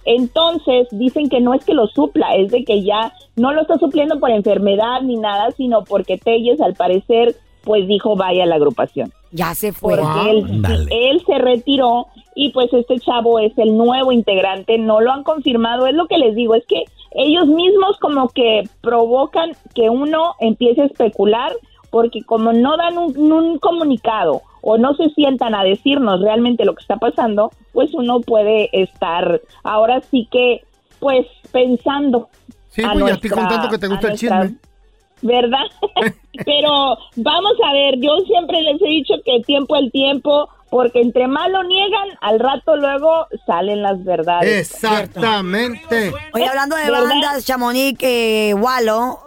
Entonces 0.05 0.87
dicen 0.93 1.29
que 1.29 1.41
no 1.41 1.53
es 1.55 1.65
que 1.65 1.75
lo 1.75 1.87
supla, 1.89 2.35
es 2.37 2.51
de 2.53 2.65
que 2.65 2.83
ya 2.83 3.13
no 3.35 3.53
lo 3.53 3.63
está 3.63 3.77
supliendo 3.79 4.21
por 4.21 4.31
enfermedad 4.31 5.03
ni 5.03 5.17
nada, 5.17 5.51
sino 5.53 5.85
porque 5.85 6.17
Telles 6.19 6.61
al 6.61 6.75
parecer 6.75 7.35
pues 7.65 7.89
dijo 7.89 8.15
vaya 8.15 8.45
a 8.45 8.47
la 8.47 8.55
agrupación. 8.55 9.13
Ya 9.33 9.55
se 9.55 9.73
fue. 9.73 9.97
Porque 9.97 10.31
él, 10.31 10.89
él 10.91 11.23
se 11.27 11.39
retiró 11.39 12.07
y 12.35 12.51
pues 12.51 12.73
este 12.73 13.01
chavo 13.01 13.39
es 13.39 13.57
el 13.59 13.77
nuevo 13.77 14.13
integrante, 14.13 14.79
no 14.79 15.01
lo 15.01 15.11
han 15.11 15.23
confirmado, 15.23 15.87
es 15.87 15.95
lo 15.95 16.07
que 16.07 16.19
les 16.19 16.35
digo, 16.35 16.55
es 16.55 16.65
que 16.67 16.85
ellos 17.13 17.47
mismos 17.47 17.97
como 17.99 18.29
que 18.29 18.69
provocan 18.83 19.53
que 19.75 19.89
uno 19.89 20.35
empiece 20.39 20.83
a 20.83 20.87
especular 20.87 21.53
porque 21.91 22.23
como 22.23 22.53
no 22.53 22.77
dan 22.77 22.99
un, 22.99 23.33
un 23.33 23.59
comunicado 23.59 24.43
o 24.61 24.77
no 24.77 24.95
se 24.97 25.09
sientan 25.11 25.55
a 25.55 25.65
decirnos 25.65 26.21
realmente 26.21 26.65
lo 26.65 26.75
que 26.75 26.83
está 26.83 26.97
pasando, 26.97 27.53
pues 27.73 27.95
uno 27.95 28.21
puede 28.21 28.69
estar 28.73 29.41
ahora 29.63 30.03
sí 30.11 30.29
que 30.31 30.63
pues 30.99 31.27
pensando. 31.53 32.29
Sí, 32.69 32.83
a 32.85 32.93
pues 32.93 33.07
ya 33.07 33.15
estoy 33.15 33.31
contando 33.31 33.69
que 33.71 33.79
te 33.79 33.89
gusta 33.89 34.09
a 34.09 34.11
el 34.11 34.19
chisme. 34.19 34.55
¿Verdad? 35.27 35.67
Pero 36.45 36.99
vamos 37.17 37.53
a 37.65 37.73
ver, 37.73 37.99
yo 38.01 38.17
siempre 38.27 38.61
les 38.63 38.81
he 38.81 38.89
dicho 38.89 39.15
que 39.25 39.43
tiempo 39.45 39.75
al 39.75 39.91
tiempo, 39.91 40.49
porque 40.71 41.01
entre 41.01 41.29
más 41.29 41.51
lo 41.51 41.63
niegan, 41.63 42.09
al 42.21 42.39
rato 42.39 42.77
luego 42.77 43.27
salen 43.47 43.83
las 43.83 44.03
verdades. 44.05 44.73
Exactamente. 44.73 46.13
Oye, 46.35 46.47
hablando 46.47 46.77
de 46.77 46.85
¿Verdad? 46.85 47.05
bandas, 47.05 47.45
Chamonix, 47.45 47.99
eh, 48.03 48.55
Walo, 48.55 49.21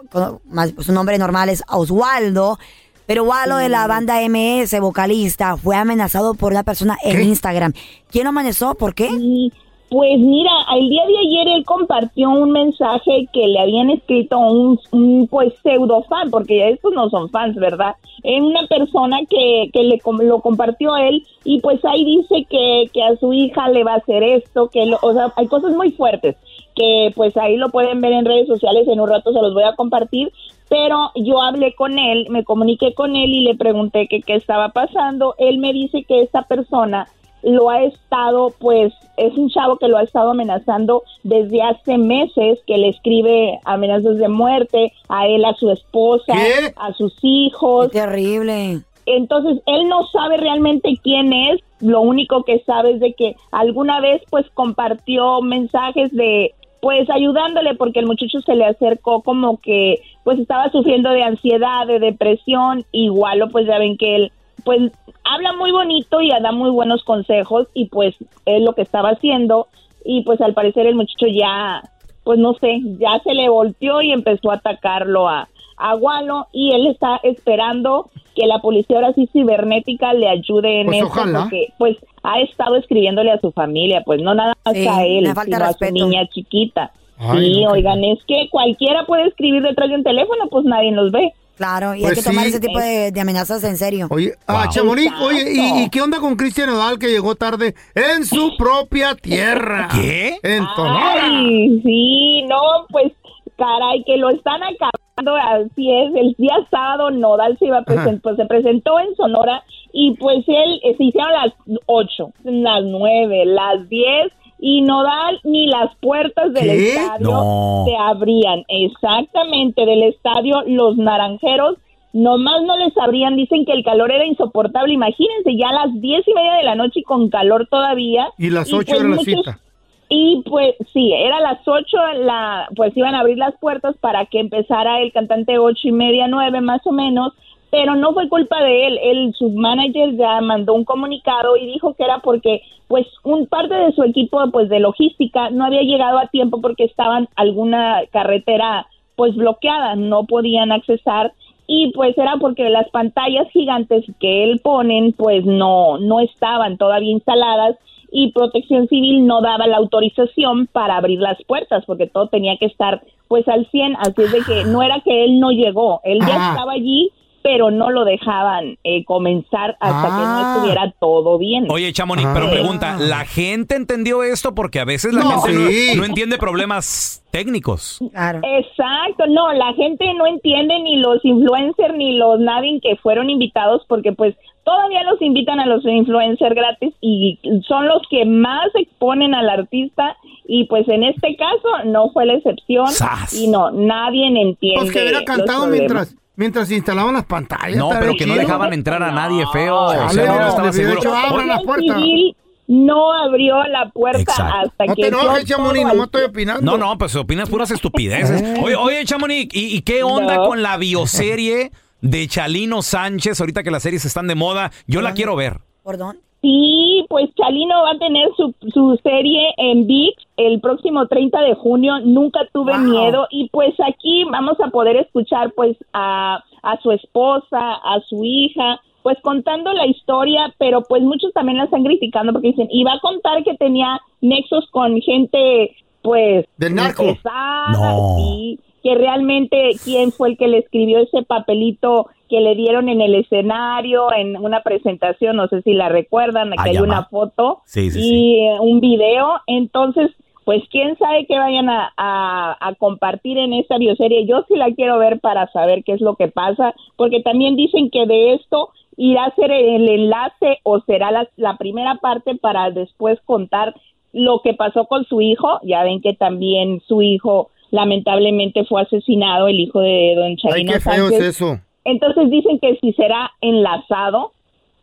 más, 0.44 0.74
su 0.78 0.92
nombre 0.92 1.18
normal 1.18 1.48
es 1.48 1.62
Oswaldo, 1.68 2.58
pero 3.06 3.24
Walo 3.24 3.56
de 3.56 3.68
la 3.68 3.86
banda 3.86 4.20
MS, 4.20 4.78
vocalista, 4.80 5.56
fue 5.56 5.76
amenazado 5.76 6.34
por 6.34 6.52
una 6.52 6.62
persona 6.62 6.96
en 7.02 7.22
Instagram. 7.22 7.72
¿Quién 8.10 8.24
lo 8.24 8.30
amenazó? 8.30 8.74
¿Por 8.74 8.94
qué? 8.94 9.08
Y 9.10 9.52
Pues 9.90 10.20
mira, 10.20 10.52
el 10.76 10.88
día 10.88 11.02
de 11.04 11.18
ayer 11.18 11.48
él 11.48 11.64
compartió 11.64 12.30
un 12.30 12.52
mensaje 12.52 13.26
que 13.32 13.48
le 13.48 13.58
habían 13.58 13.90
escrito 13.90 14.38
un, 14.38 14.78
un 14.92 15.26
pues 15.28 15.52
pseudo 15.64 16.04
fan, 16.04 16.30
porque 16.30 16.68
estos 16.70 16.92
no 16.94 17.10
son 17.10 17.28
fans, 17.28 17.56
¿verdad? 17.56 17.96
Es 18.22 18.40
una 18.40 18.68
persona 18.68 19.18
que, 19.28 19.68
que 19.72 19.82
le, 19.82 20.00
lo 20.24 20.40
compartió 20.42 20.96
él 20.96 21.26
y 21.44 21.58
pues 21.60 21.84
ahí 21.84 22.04
dice 22.04 22.46
que, 22.48 22.84
que 22.92 23.02
a 23.02 23.16
su 23.16 23.32
hija 23.32 23.68
le 23.68 23.82
va 23.82 23.94
a 23.94 23.96
hacer 23.96 24.22
esto, 24.22 24.68
que 24.68 24.86
lo- 24.86 24.98
o 25.02 25.12
sea, 25.12 25.32
hay 25.36 25.48
cosas 25.48 25.72
muy 25.72 25.90
fuertes 25.90 26.36
que 26.76 27.10
pues 27.16 27.36
ahí 27.36 27.56
lo 27.56 27.70
pueden 27.70 28.00
ver 28.00 28.12
en 28.12 28.24
redes 28.24 28.46
sociales, 28.46 28.86
en 28.86 29.00
un 29.00 29.08
rato 29.08 29.32
se 29.32 29.42
los 29.42 29.52
voy 29.54 29.64
a 29.64 29.74
compartir, 29.74 30.32
pero 30.68 31.10
yo 31.16 31.42
hablé 31.42 31.74
con 31.74 31.98
él, 31.98 32.28
me 32.30 32.44
comuniqué 32.44 32.94
con 32.94 33.16
él 33.16 33.30
y 33.34 33.40
le 33.42 33.56
pregunté 33.56 34.06
que 34.06 34.22
qué 34.22 34.34
estaba 34.34 34.68
pasando. 34.68 35.34
Él 35.38 35.58
me 35.58 35.72
dice 35.72 36.04
que 36.04 36.22
esta 36.22 36.42
persona 36.42 37.08
lo 37.42 37.70
ha 37.70 37.82
estado, 37.84 38.52
pues 38.58 38.92
es 39.16 39.36
un 39.36 39.50
chavo 39.50 39.76
que 39.76 39.88
lo 39.88 39.98
ha 39.98 40.02
estado 40.02 40.30
amenazando 40.30 41.02
desde 41.22 41.62
hace 41.62 41.98
meses, 41.98 42.58
que 42.66 42.78
le 42.78 42.88
escribe 42.88 43.58
amenazas 43.64 44.18
de 44.18 44.28
muerte 44.28 44.92
a 45.08 45.26
él, 45.26 45.44
a 45.44 45.54
su 45.54 45.70
esposa, 45.70 46.34
a 46.76 46.92
sus 46.94 47.14
hijos. 47.22 47.90
terrible. 47.90 48.80
Entonces, 49.06 49.62
él 49.66 49.88
no 49.88 50.06
sabe 50.06 50.36
realmente 50.36 50.98
quién 51.02 51.32
es, 51.32 51.60
lo 51.80 52.00
único 52.00 52.44
que 52.44 52.60
sabe 52.60 52.92
es 52.92 53.00
de 53.00 53.14
que 53.14 53.36
alguna 53.50 54.00
vez 54.00 54.22
pues 54.30 54.46
compartió 54.54 55.40
mensajes 55.40 56.12
de 56.12 56.54
pues 56.80 57.10
ayudándole 57.10 57.74
porque 57.74 58.00
el 58.00 58.06
muchacho 58.06 58.40
se 58.40 58.54
le 58.54 58.64
acercó 58.64 59.20
como 59.22 59.58
que 59.58 60.00
pues 60.24 60.38
estaba 60.38 60.70
sufriendo 60.70 61.10
de 61.10 61.22
ansiedad, 61.22 61.86
de 61.86 61.98
depresión, 61.98 62.84
igual 62.92 63.48
pues 63.52 63.66
ya 63.66 63.78
ven 63.78 63.98
que 63.98 64.16
él 64.16 64.32
pues 64.64 64.92
habla 65.24 65.52
muy 65.54 65.70
bonito 65.72 66.20
y 66.20 66.30
da 66.30 66.52
muy 66.52 66.70
buenos 66.70 67.04
consejos 67.04 67.68
y 67.74 67.86
pues 67.86 68.14
es 68.46 68.62
lo 68.62 68.74
que 68.74 68.82
estaba 68.82 69.10
haciendo 69.10 69.66
y 70.04 70.22
pues 70.22 70.40
al 70.40 70.54
parecer 70.54 70.86
el 70.86 70.94
muchacho 70.94 71.26
ya 71.26 71.82
pues 72.24 72.38
no 72.38 72.54
sé, 72.54 72.80
ya 72.98 73.18
se 73.24 73.34
le 73.34 73.48
volteó 73.48 74.02
y 74.02 74.12
empezó 74.12 74.50
a 74.50 74.56
atacarlo 74.56 75.28
a, 75.28 75.48
a 75.78 75.96
Walo 75.96 76.46
y 76.52 76.74
él 76.74 76.86
está 76.86 77.18
esperando 77.22 78.10
que 78.36 78.46
la 78.46 78.58
policía 78.60 78.96
ahora 78.96 79.12
sí 79.14 79.28
cibernética 79.32 80.12
le 80.12 80.28
ayude 80.28 80.82
en 80.82 80.86
Pues 80.86 80.98
eso 80.98 81.06
ojalá. 81.06 81.40
porque 81.42 81.68
pues 81.78 81.96
ha 82.22 82.40
estado 82.40 82.76
escribiéndole 82.76 83.32
a 83.32 83.40
su 83.40 83.50
familia, 83.52 84.02
pues 84.04 84.20
no 84.22 84.34
nada 84.34 84.54
más 84.64 84.74
Sí, 84.74 84.86
a 84.86 85.04
él, 85.06 85.32
sino 85.44 85.64
a 85.64 85.72
su 85.72 85.92
niña 85.92 86.26
chiquita. 86.28 86.92
Ay, 87.18 87.54
sí, 87.54 87.64
no, 87.64 87.72
qué 87.72 87.78
oigan, 87.78 88.04
es 88.04 88.18
que 88.26 88.48
cualquiera 88.50 89.04
puede 89.06 89.26
escribir 89.28 89.62
detrás 89.62 89.88
de 89.88 89.96
un 89.96 90.04
teléfono, 90.04 90.46
pues 90.50 90.64
nadie 90.64 90.92
los 90.92 91.10
ve. 91.12 91.32
Claro, 91.60 91.94
y 91.94 92.00
Pues 92.00 92.12
hay 92.12 92.16
que 92.16 92.22
tomar 92.30 92.44
sí. 92.44 92.50
ese 92.52 92.60
tipo 92.60 92.78
de, 92.78 93.12
de 93.12 93.20
amenazas 93.20 93.62
en 93.64 93.76
serio. 93.76 94.06
Oye, 94.08 94.32
ah, 94.46 94.66
Chamonix, 94.70 95.12
oye, 95.20 95.52
¿y, 95.52 95.82
y 95.82 95.90
qué 95.90 96.00
onda 96.00 96.18
con 96.18 96.34
Cristian 96.34 96.70
Nodal 96.70 96.98
que 96.98 97.08
llegó 97.08 97.34
tarde 97.34 97.74
en 97.94 98.24
su 98.24 98.56
propia 98.56 99.14
tierra? 99.14 99.88
¿Qué? 99.94 100.38
En 100.42 100.64
Sonora. 100.74 101.20
Ay, 101.22 101.82
sí, 101.84 102.44
no, 102.48 102.56
pues 102.88 103.12
caray, 103.58 104.02
que 104.06 104.16
lo 104.16 104.30
están 104.30 104.62
acabando, 104.62 105.36
así 105.36 105.92
es, 105.92 106.14
el 106.16 106.34
día 106.38 106.54
sábado 106.70 107.10
Nodal 107.10 107.58
se 107.58 107.66
iba 107.66 107.76
a 107.80 107.84
presen- 107.84 108.22
pues, 108.22 108.36
se 108.36 108.46
presentó 108.46 108.98
en 108.98 109.14
Sonora 109.16 109.62
y 109.92 110.16
pues 110.16 110.38
él, 110.48 110.80
eh, 110.82 110.94
se 110.96 111.04
hicieron 111.04 111.30
las 111.34 111.52
8, 111.84 112.32
las 112.44 112.84
9, 112.84 113.44
las 113.44 113.86
10 113.90 114.32
y 114.60 114.82
Nodal 114.82 115.40
ni 115.44 115.66
las 115.66 115.94
puertas 115.96 116.52
del 116.52 116.64
¿Qué? 116.68 116.88
estadio 116.90 117.30
No. 117.30 117.84
se 117.86 117.96
abrían, 117.96 118.62
exactamente, 118.68 119.86
del 119.86 120.02
estadio 120.04 120.62
Los 120.66 120.96
Naranjeros. 120.96 121.76
Nomás 122.12 122.62
no 122.64 122.76
les 122.76 122.96
abrían, 122.98 123.36
dicen 123.36 123.64
que 123.64 123.72
el 123.72 123.84
calor 123.84 124.10
era 124.10 124.26
insoportable. 124.26 124.92
Imagínense, 124.92 125.56
ya 125.56 125.68
a 125.68 125.86
las 125.86 126.00
diez 126.00 126.26
y 126.26 126.34
media 126.34 126.54
de 126.54 126.64
la 126.64 126.74
noche 126.74 127.00
y 127.00 127.02
con 127.04 127.30
calor 127.30 127.68
todavía. 127.70 128.28
Y 128.36 128.50
las 128.50 128.72
ocho 128.72 128.86
pues 128.88 129.00
era 129.00 129.08
la 129.08 129.18
cita. 129.18 129.60
y 130.08 130.42
pues 130.44 130.74
sí, 130.92 131.12
era 131.12 131.38
las 131.40 131.60
8, 131.66 131.96
la, 132.24 132.68
pues 132.74 132.96
iban 132.96 133.14
a 133.14 133.20
abrir 133.20 133.38
las 133.38 133.54
puertas 133.60 133.96
para 133.98 134.26
que 134.26 134.40
empezara 134.40 135.00
el 135.00 135.12
cantante 135.12 135.58
ocho 135.60 135.86
y 135.86 135.92
media, 135.92 136.26
nueve 136.26 136.60
más 136.60 136.80
o 136.84 136.90
menos, 136.90 137.32
pero 137.70 137.94
no 137.96 138.12
fue 138.12 138.28
culpa 138.28 138.62
de 138.62 138.86
él, 138.86 138.98
él, 139.02 139.34
su 139.38 139.48
manager 139.50 140.16
ya 140.16 140.40
mandó 140.40 140.74
un 140.74 140.84
comunicado 140.84 141.56
y 141.56 141.66
dijo 141.66 141.94
que 141.94 142.04
era 142.04 142.18
porque 142.18 142.62
pues 142.88 143.06
un 143.22 143.46
parte 143.46 143.74
de 143.74 143.92
su 143.92 144.02
equipo 144.02 144.40
pues 144.50 144.68
de 144.68 144.80
logística 144.80 145.50
no 145.50 145.64
había 145.64 145.82
llegado 145.82 146.18
a 146.18 146.26
tiempo 146.26 146.60
porque 146.60 146.84
estaban 146.84 147.28
alguna 147.36 148.00
carretera 148.10 148.86
pues 149.16 149.34
bloqueada, 149.36 149.94
no 149.96 150.24
podían 150.24 150.72
accesar 150.72 151.32
y 151.66 151.92
pues 151.92 152.18
era 152.18 152.36
porque 152.40 152.68
las 152.68 152.88
pantallas 152.90 153.48
gigantes 153.52 154.04
que 154.18 154.42
él 154.42 154.60
ponen 154.60 155.12
pues 155.12 155.44
no 155.44 155.98
no 155.98 156.18
estaban 156.20 156.76
todavía 156.78 157.12
instaladas 157.12 157.76
y 158.10 158.32
Protección 158.32 158.88
Civil 158.88 159.24
no 159.24 159.40
daba 159.40 159.68
la 159.68 159.76
autorización 159.76 160.66
para 160.66 160.96
abrir 160.96 161.20
las 161.20 161.38
puertas 161.44 161.84
porque 161.86 162.08
todo 162.08 162.26
tenía 162.26 162.56
que 162.56 162.66
estar 162.66 163.02
pues 163.28 163.46
al 163.46 163.66
100, 163.70 163.94
así 164.00 164.22
es 164.22 164.32
de 164.32 164.40
que 164.40 164.64
no 164.64 164.82
era 164.82 165.00
que 165.04 165.22
él 165.24 165.38
no 165.38 165.52
llegó, 165.52 166.00
él 166.02 166.18
ya 166.26 166.34
Ah. 166.36 166.50
estaba 166.50 166.72
allí, 166.72 167.10
pero 167.42 167.70
no 167.70 167.90
lo 167.90 168.04
dejaban 168.04 168.76
eh, 168.84 169.04
comenzar 169.04 169.76
hasta 169.80 170.02
que 170.08 170.12
no 170.22 170.38
Ah. 170.38 170.52
estuviera 170.56 170.94
todo 171.00 171.38
bien. 171.38 171.66
Oye, 171.70 171.92
Chamonix, 171.92 172.28
pero 172.34 172.50
pregunta, 172.50 172.96
¿la 172.98 173.24
gente 173.24 173.74
entendió 173.76 174.22
esto? 174.22 174.54
Porque 174.54 174.80
a 174.80 174.84
veces 174.84 175.12
la 175.14 175.22
No. 175.22 175.40
gente 175.42 175.58
no- 175.58 175.68
Sí. 175.70 175.92
no, 175.96 176.04
entiende 176.04 176.38
problemas 176.38 177.24
técnicos. 177.30 177.98
Exacto, 178.42 179.26
no, 179.28 179.52
la 179.52 179.72
gente 179.74 180.04
no 180.14 180.26
entiende 180.26 180.78
ni 180.80 180.96
los 180.96 181.24
influencers 181.24 181.94
ni 181.94 182.16
los 182.16 182.40
nadie 182.40 182.80
que 182.82 182.96
fueron 182.96 183.30
invitados 183.30 183.82
porque 183.88 184.12
pues 184.12 184.34
todavía 184.64 185.02
los 185.04 185.20
invitan 185.22 185.58
a 185.60 185.66
los 185.66 185.84
influencers 185.84 186.54
gratis 186.54 186.94
y 187.00 187.38
son 187.66 187.86
los 187.88 188.02
que 188.10 188.24
más 188.24 188.68
exponen 188.74 189.34
al 189.34 189.48
artista 189.48 190.16
y 190.46 190.64
pues 190.64 190.86
en 190.88 191.04
este 191.04 191.36
caso 191.36 191.84
no 191.86 192.10
fue 192.10 192.26
la 192.26 192.34
excepción 192.34 192.86
¡Sas! 192.88 193.32
y 193.34 193.48
no, 193.48 193.70
nadie 193.70 194.26
entiende. 194.26 194.80
Pues 194.80 194.92
que 194.92 195.00
hubiera 195.02 195.24
cantado 195.24 195.66
mientras, 195.66 196.14
mientras 196.40 196.68
instalaban 196.72 197.14
las 197.14 197.24
pantallas. 197.26 197.76
No, 197.76 197.90
pero 197.90 198.14
que 198.18 198.26
no 198.26 198.34
dejaban 198.34 198.72
entrar 198.72 199.00
a 199.02 199.12
nadie 199.12 199.44
feo. 199.52 199.76
o 199.76 199.92
Chale, 199.94 200.12
sea, 200.14 200.22
mira, 200.32 200.42
no 200.44 200.48
estaba 200.48 200.72
seguro. 200.72 200.96
dicho, 200.96 201.14
abran 201.14 201.46
la 201.46 201.60
puerta. 201.60 201.94
Civil 201.94 202.36
no 202.66 203.12
abrió 203.12 203.62
la 203.64 203.90
puerta 203.90 204.20
Exacto. 204.20 204.54
hasta 204.70 204.86
No 204.86 204.94
que 204.94 205.02
te 205.02 205.08
enojes, 205.08 205.44
Chamonix, 205.44 205.84
al- 205.90 206.00
estoy 206.00 206.22
opinando. 206.24 206.62
No, 206.62 206.78
no, 206.78 206.98
pues 206.98 207.14
opinas 207.16 207.48
puras 207.50 207.70
estupideces. 207.70 208.42
Oye, 208.62 208.74
oye 208.76 209.04
Chamonix, 209.04 209.54
¿y, 209.54 209.76
y 209.76 209.82
qué 209.82 210.02
onda 210.02 210.36
No. 210.36 210.44
con 210.46 210.62
la 210.62 210.76
bioserie 210.76 211.70
de 212.00 212.26
Chalino 212.28 212.82
Sánchez? 212.82 213.38
Ahorita 213.40 213.62
que 213.62 213.70
las 213.70 213.82
series 213.82 214.04
están 214.04 214.26
de 214.28 214.34
moda, 214.34 214.70
yo 214.86 215.02
la 215.02 215.14
quiero 215.14 215.36
ver. 215.36 215.60
Perdón. 215.84 216.20
Sí, 216.42 217.04
pues 217.08 217.28
Chalino 217.34 217.82
va 217.82 217.90
a 217.90 217.98
tener 217.98 218.28
su, 218.36 218.54
su 218.72 218.98
serie 219.02 219.52
en 219.58 219.86
VIX 219.86 220.16
el 220.38 220.60
próximo 220.60 221.06
30 221.06 221.38
de 221.42 221.54
junio. 221.54 221.98
Nunca 222.02 222.40
tuve 222.52 222.76
miedo 222.78 223.26
y 223.30 223.50
pues 223.50 223.74
aquí 223.86 224.24
vamos 224.24 224.56
a 224.64 224.70
poder 224.70 224.96
escuchar 224.96 225.52
pues 225.54 225.76
a, 225.92 226.42
a 226.62 226.80
su 226.80 226.92
esposa, 226.92 227.74
a 227.74 228.00
su 228.08 228.24
hija, 228.24 228.80
pues 229.02 229.18
contando 229.22 229.72
la 229.74 229.86
historia, 229.86 230.54
pero 230.58 230.82
pues 230.82 231.02
muchos 231.02 231.32
también 231.34 231.58
la 231.58 231.64
están 231.64 231.84
criticando 231.84 232.32
porque 232.32 232.48
dicen, 232.48 232.68
y 232.70 232.84
va 232.84 232.94
a 232.94 233.00
contar 233.00 233.44
que 233.44 233.54
tenía 233.56 234.00
nexos 234.22 234.66
con 234.70 234.98
gente 235.02 235.76
pues 236.02 236.46
Del 236.56 236.74
narco. 236.74 237.02
pesada, 237.04 237.72
No. 237.92 238.16
sí, 238.16 238.58
que 238.82 238.94
realmente 238.94 239.72
quién 239.84 240.12
fue 240.12 240.30
el 240.30 240.36
que 240.38 240.48
le 240.48 240.58
escribió 240.58 240.98
ese 241.00 241.22
papelito 241.22 242.06
que 242.28 242.40
le 242.40 242.54
dieron 242.54 242.88
en 242.88 243.00
el 243.00 243.14
escenario, 243.14 244.12
en 244.12 244.36
una 244.36 244.62
presentación, 244.62 245.36
no 245.36 245.48
sé 245.48 245.62
si 245.62 245.72
la 245.72 245.88
recuerdan, 245.88 246.52
aquí 246.52 246.60
Ah, 246.60 246.70
hay 246.70 246.78
una 246.78 247.04
foto 247.04 247.60
Sí, 247.64 247.90
sí, 247.90 248.00
y 248.02 248.48
un 248.60 248.80
video, 248.80 249.28
entonces 249.46 250.10
pues 250.44 250.62
quién 250.70 250.96
sabe 250.96 251.26
que 251.26 251.38
vayan 251.38 251.68
a, 251.68 251.92
a- 251.96 252.56
a 252.60 252.74
compartir 252.76 253.38
en 253.38 253.52
esta 253.52 253.78
bioserie. 253.78 254.26
Yo 254.26 254.42
sí 254.48 254.56
la 254.56 254.72
quiero 254.74 254.98
ver 254.98 255.20
para 255.20 255.46
saber 255.52 255.84
qué 255.84 255.92
es 255.92 256.00
lo 256.00 256.16
que 256.16 256.28
pasa, 256.28 256.74
porque 256.96 257.20
también 257.20 257.54
dicen 257.56 257.90
que 257.90 258.06
de 258.06 258.32
esto 258.34 258.70
irá 258.96 259.26
a 259.26 259.34
ser 259.34 259.52
el 259.52 259.88
enlace 259.88 260.58
o 260.64 260.80
será 260.80 261.10
la, 261.12 261.28
la 261.36 261.56
primera 261.56 261.96
parte 261.96 262.34
para 262.36 262.70
después 262.70 263.20
contar 263.26 263.74
lo 264.12 264.40
que 264.40 264.54
pasó 264.54 264.86
con 264.86 265.04
su 265.04 265.20
hijo. 265.20 265.60
Ya 265.62 265.84
ven 265.84 266.00
que 266.00 266.14
también 266.14 266.80
su 266.88 267.00
hijo 267.02 267.50
lamentablemente 267.70 268.64
fue 268.64 268.82
asesinado, 268.82 269.48
el 269.48 269.60
hijo 269.60 269.80
de 269.80 270.14
don 270.16 270.26
Ay, 270.26 270.36
Chalino 270.36 270.72
qué 270.72 270.80
feo 270.80 271.04
es 271.06 271.10
Sánchez. 271.10 271.22
eso. 271.28 271.60
Entonces 271.84 272.30
dicen 272.30 272.58
que 272.60 272.76
si 272.80 272.92
será 272.92 273.30
enlazado 273.40 274.32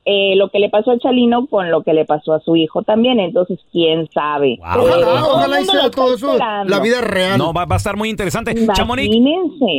eh, 0.10 0.36
lo 0.38 0.50
que 0.50 0.60
le 0.60 0.70
pasó 0.70 0.92
a 0.92 1.00
Chalino 1.00 1.48
con 1.48 1.70
lo 1.70 1.84
que 1.84 1.94
le 1.94 2.06
pasó 2.06 2.34
a 2.34 2.40
su 2.40 2.56
hijo 2.56 2.82
también. 2.82 3.20
Entonces, 3.20 3.60
quién 3.74 4.08
sabe. 4.14 4.58
Pero 4.62 4.84
Ojalá, 4.86 5.06
todo 5.06 5.34
ojalá 5.36 5.62
y 5.62 5.66
sea 5.66 5.92
todo 5.92 6.16
eso 6.16 6.32
esperando. 6.32 6.70
la 6.74 6.80
vida 6.82 7.02
real. 7.02 7.38
No, 7.38 7.52
va, 7.52 7.66
va 7.66 7.76
a 7.76 7.78
estar 7.78 7.98
muy 7.98 8.10
interesante. 8.10 8.56
Chamonix, 8.74 9.10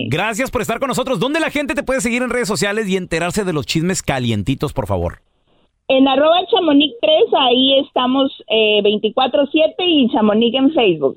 gracias 0.08 0.50
por 0.50 0.60
estar 0.60 0.78
con 0.80 0.88
nosotros. 0.88 1.18
¿Dónde 1.18 1.40
la 1.40 1.50
gente 1.50 1.74
te 1.74 1.82
puede 1.82 2.02
seguir 2.02 2.22
en 2.22 2.28
redes 2.28 2.46
sociales 2.46 2.86
y 2.88 2.96
enterarse 2.96 3.44
de 3.44 3.54
los 3.54 3.64
chismes 3.64 4.02
calientitos, 4.02 4.74
por 4.74 4.86
favor? 4.86 5.20
En 5.88 6.06
arroba 6.06 6.36
Chamonix 6.50 6.94
3, 7.00 7.12
ahí 7.40 7.78
estamos 7.78 8.30
eh, 8.48 8.82
24-7 8.82 9.74
y 9.78 10.10
Chamonix 10.12 10.54
en 10.54 10.72
Facebook. 10.74 11.16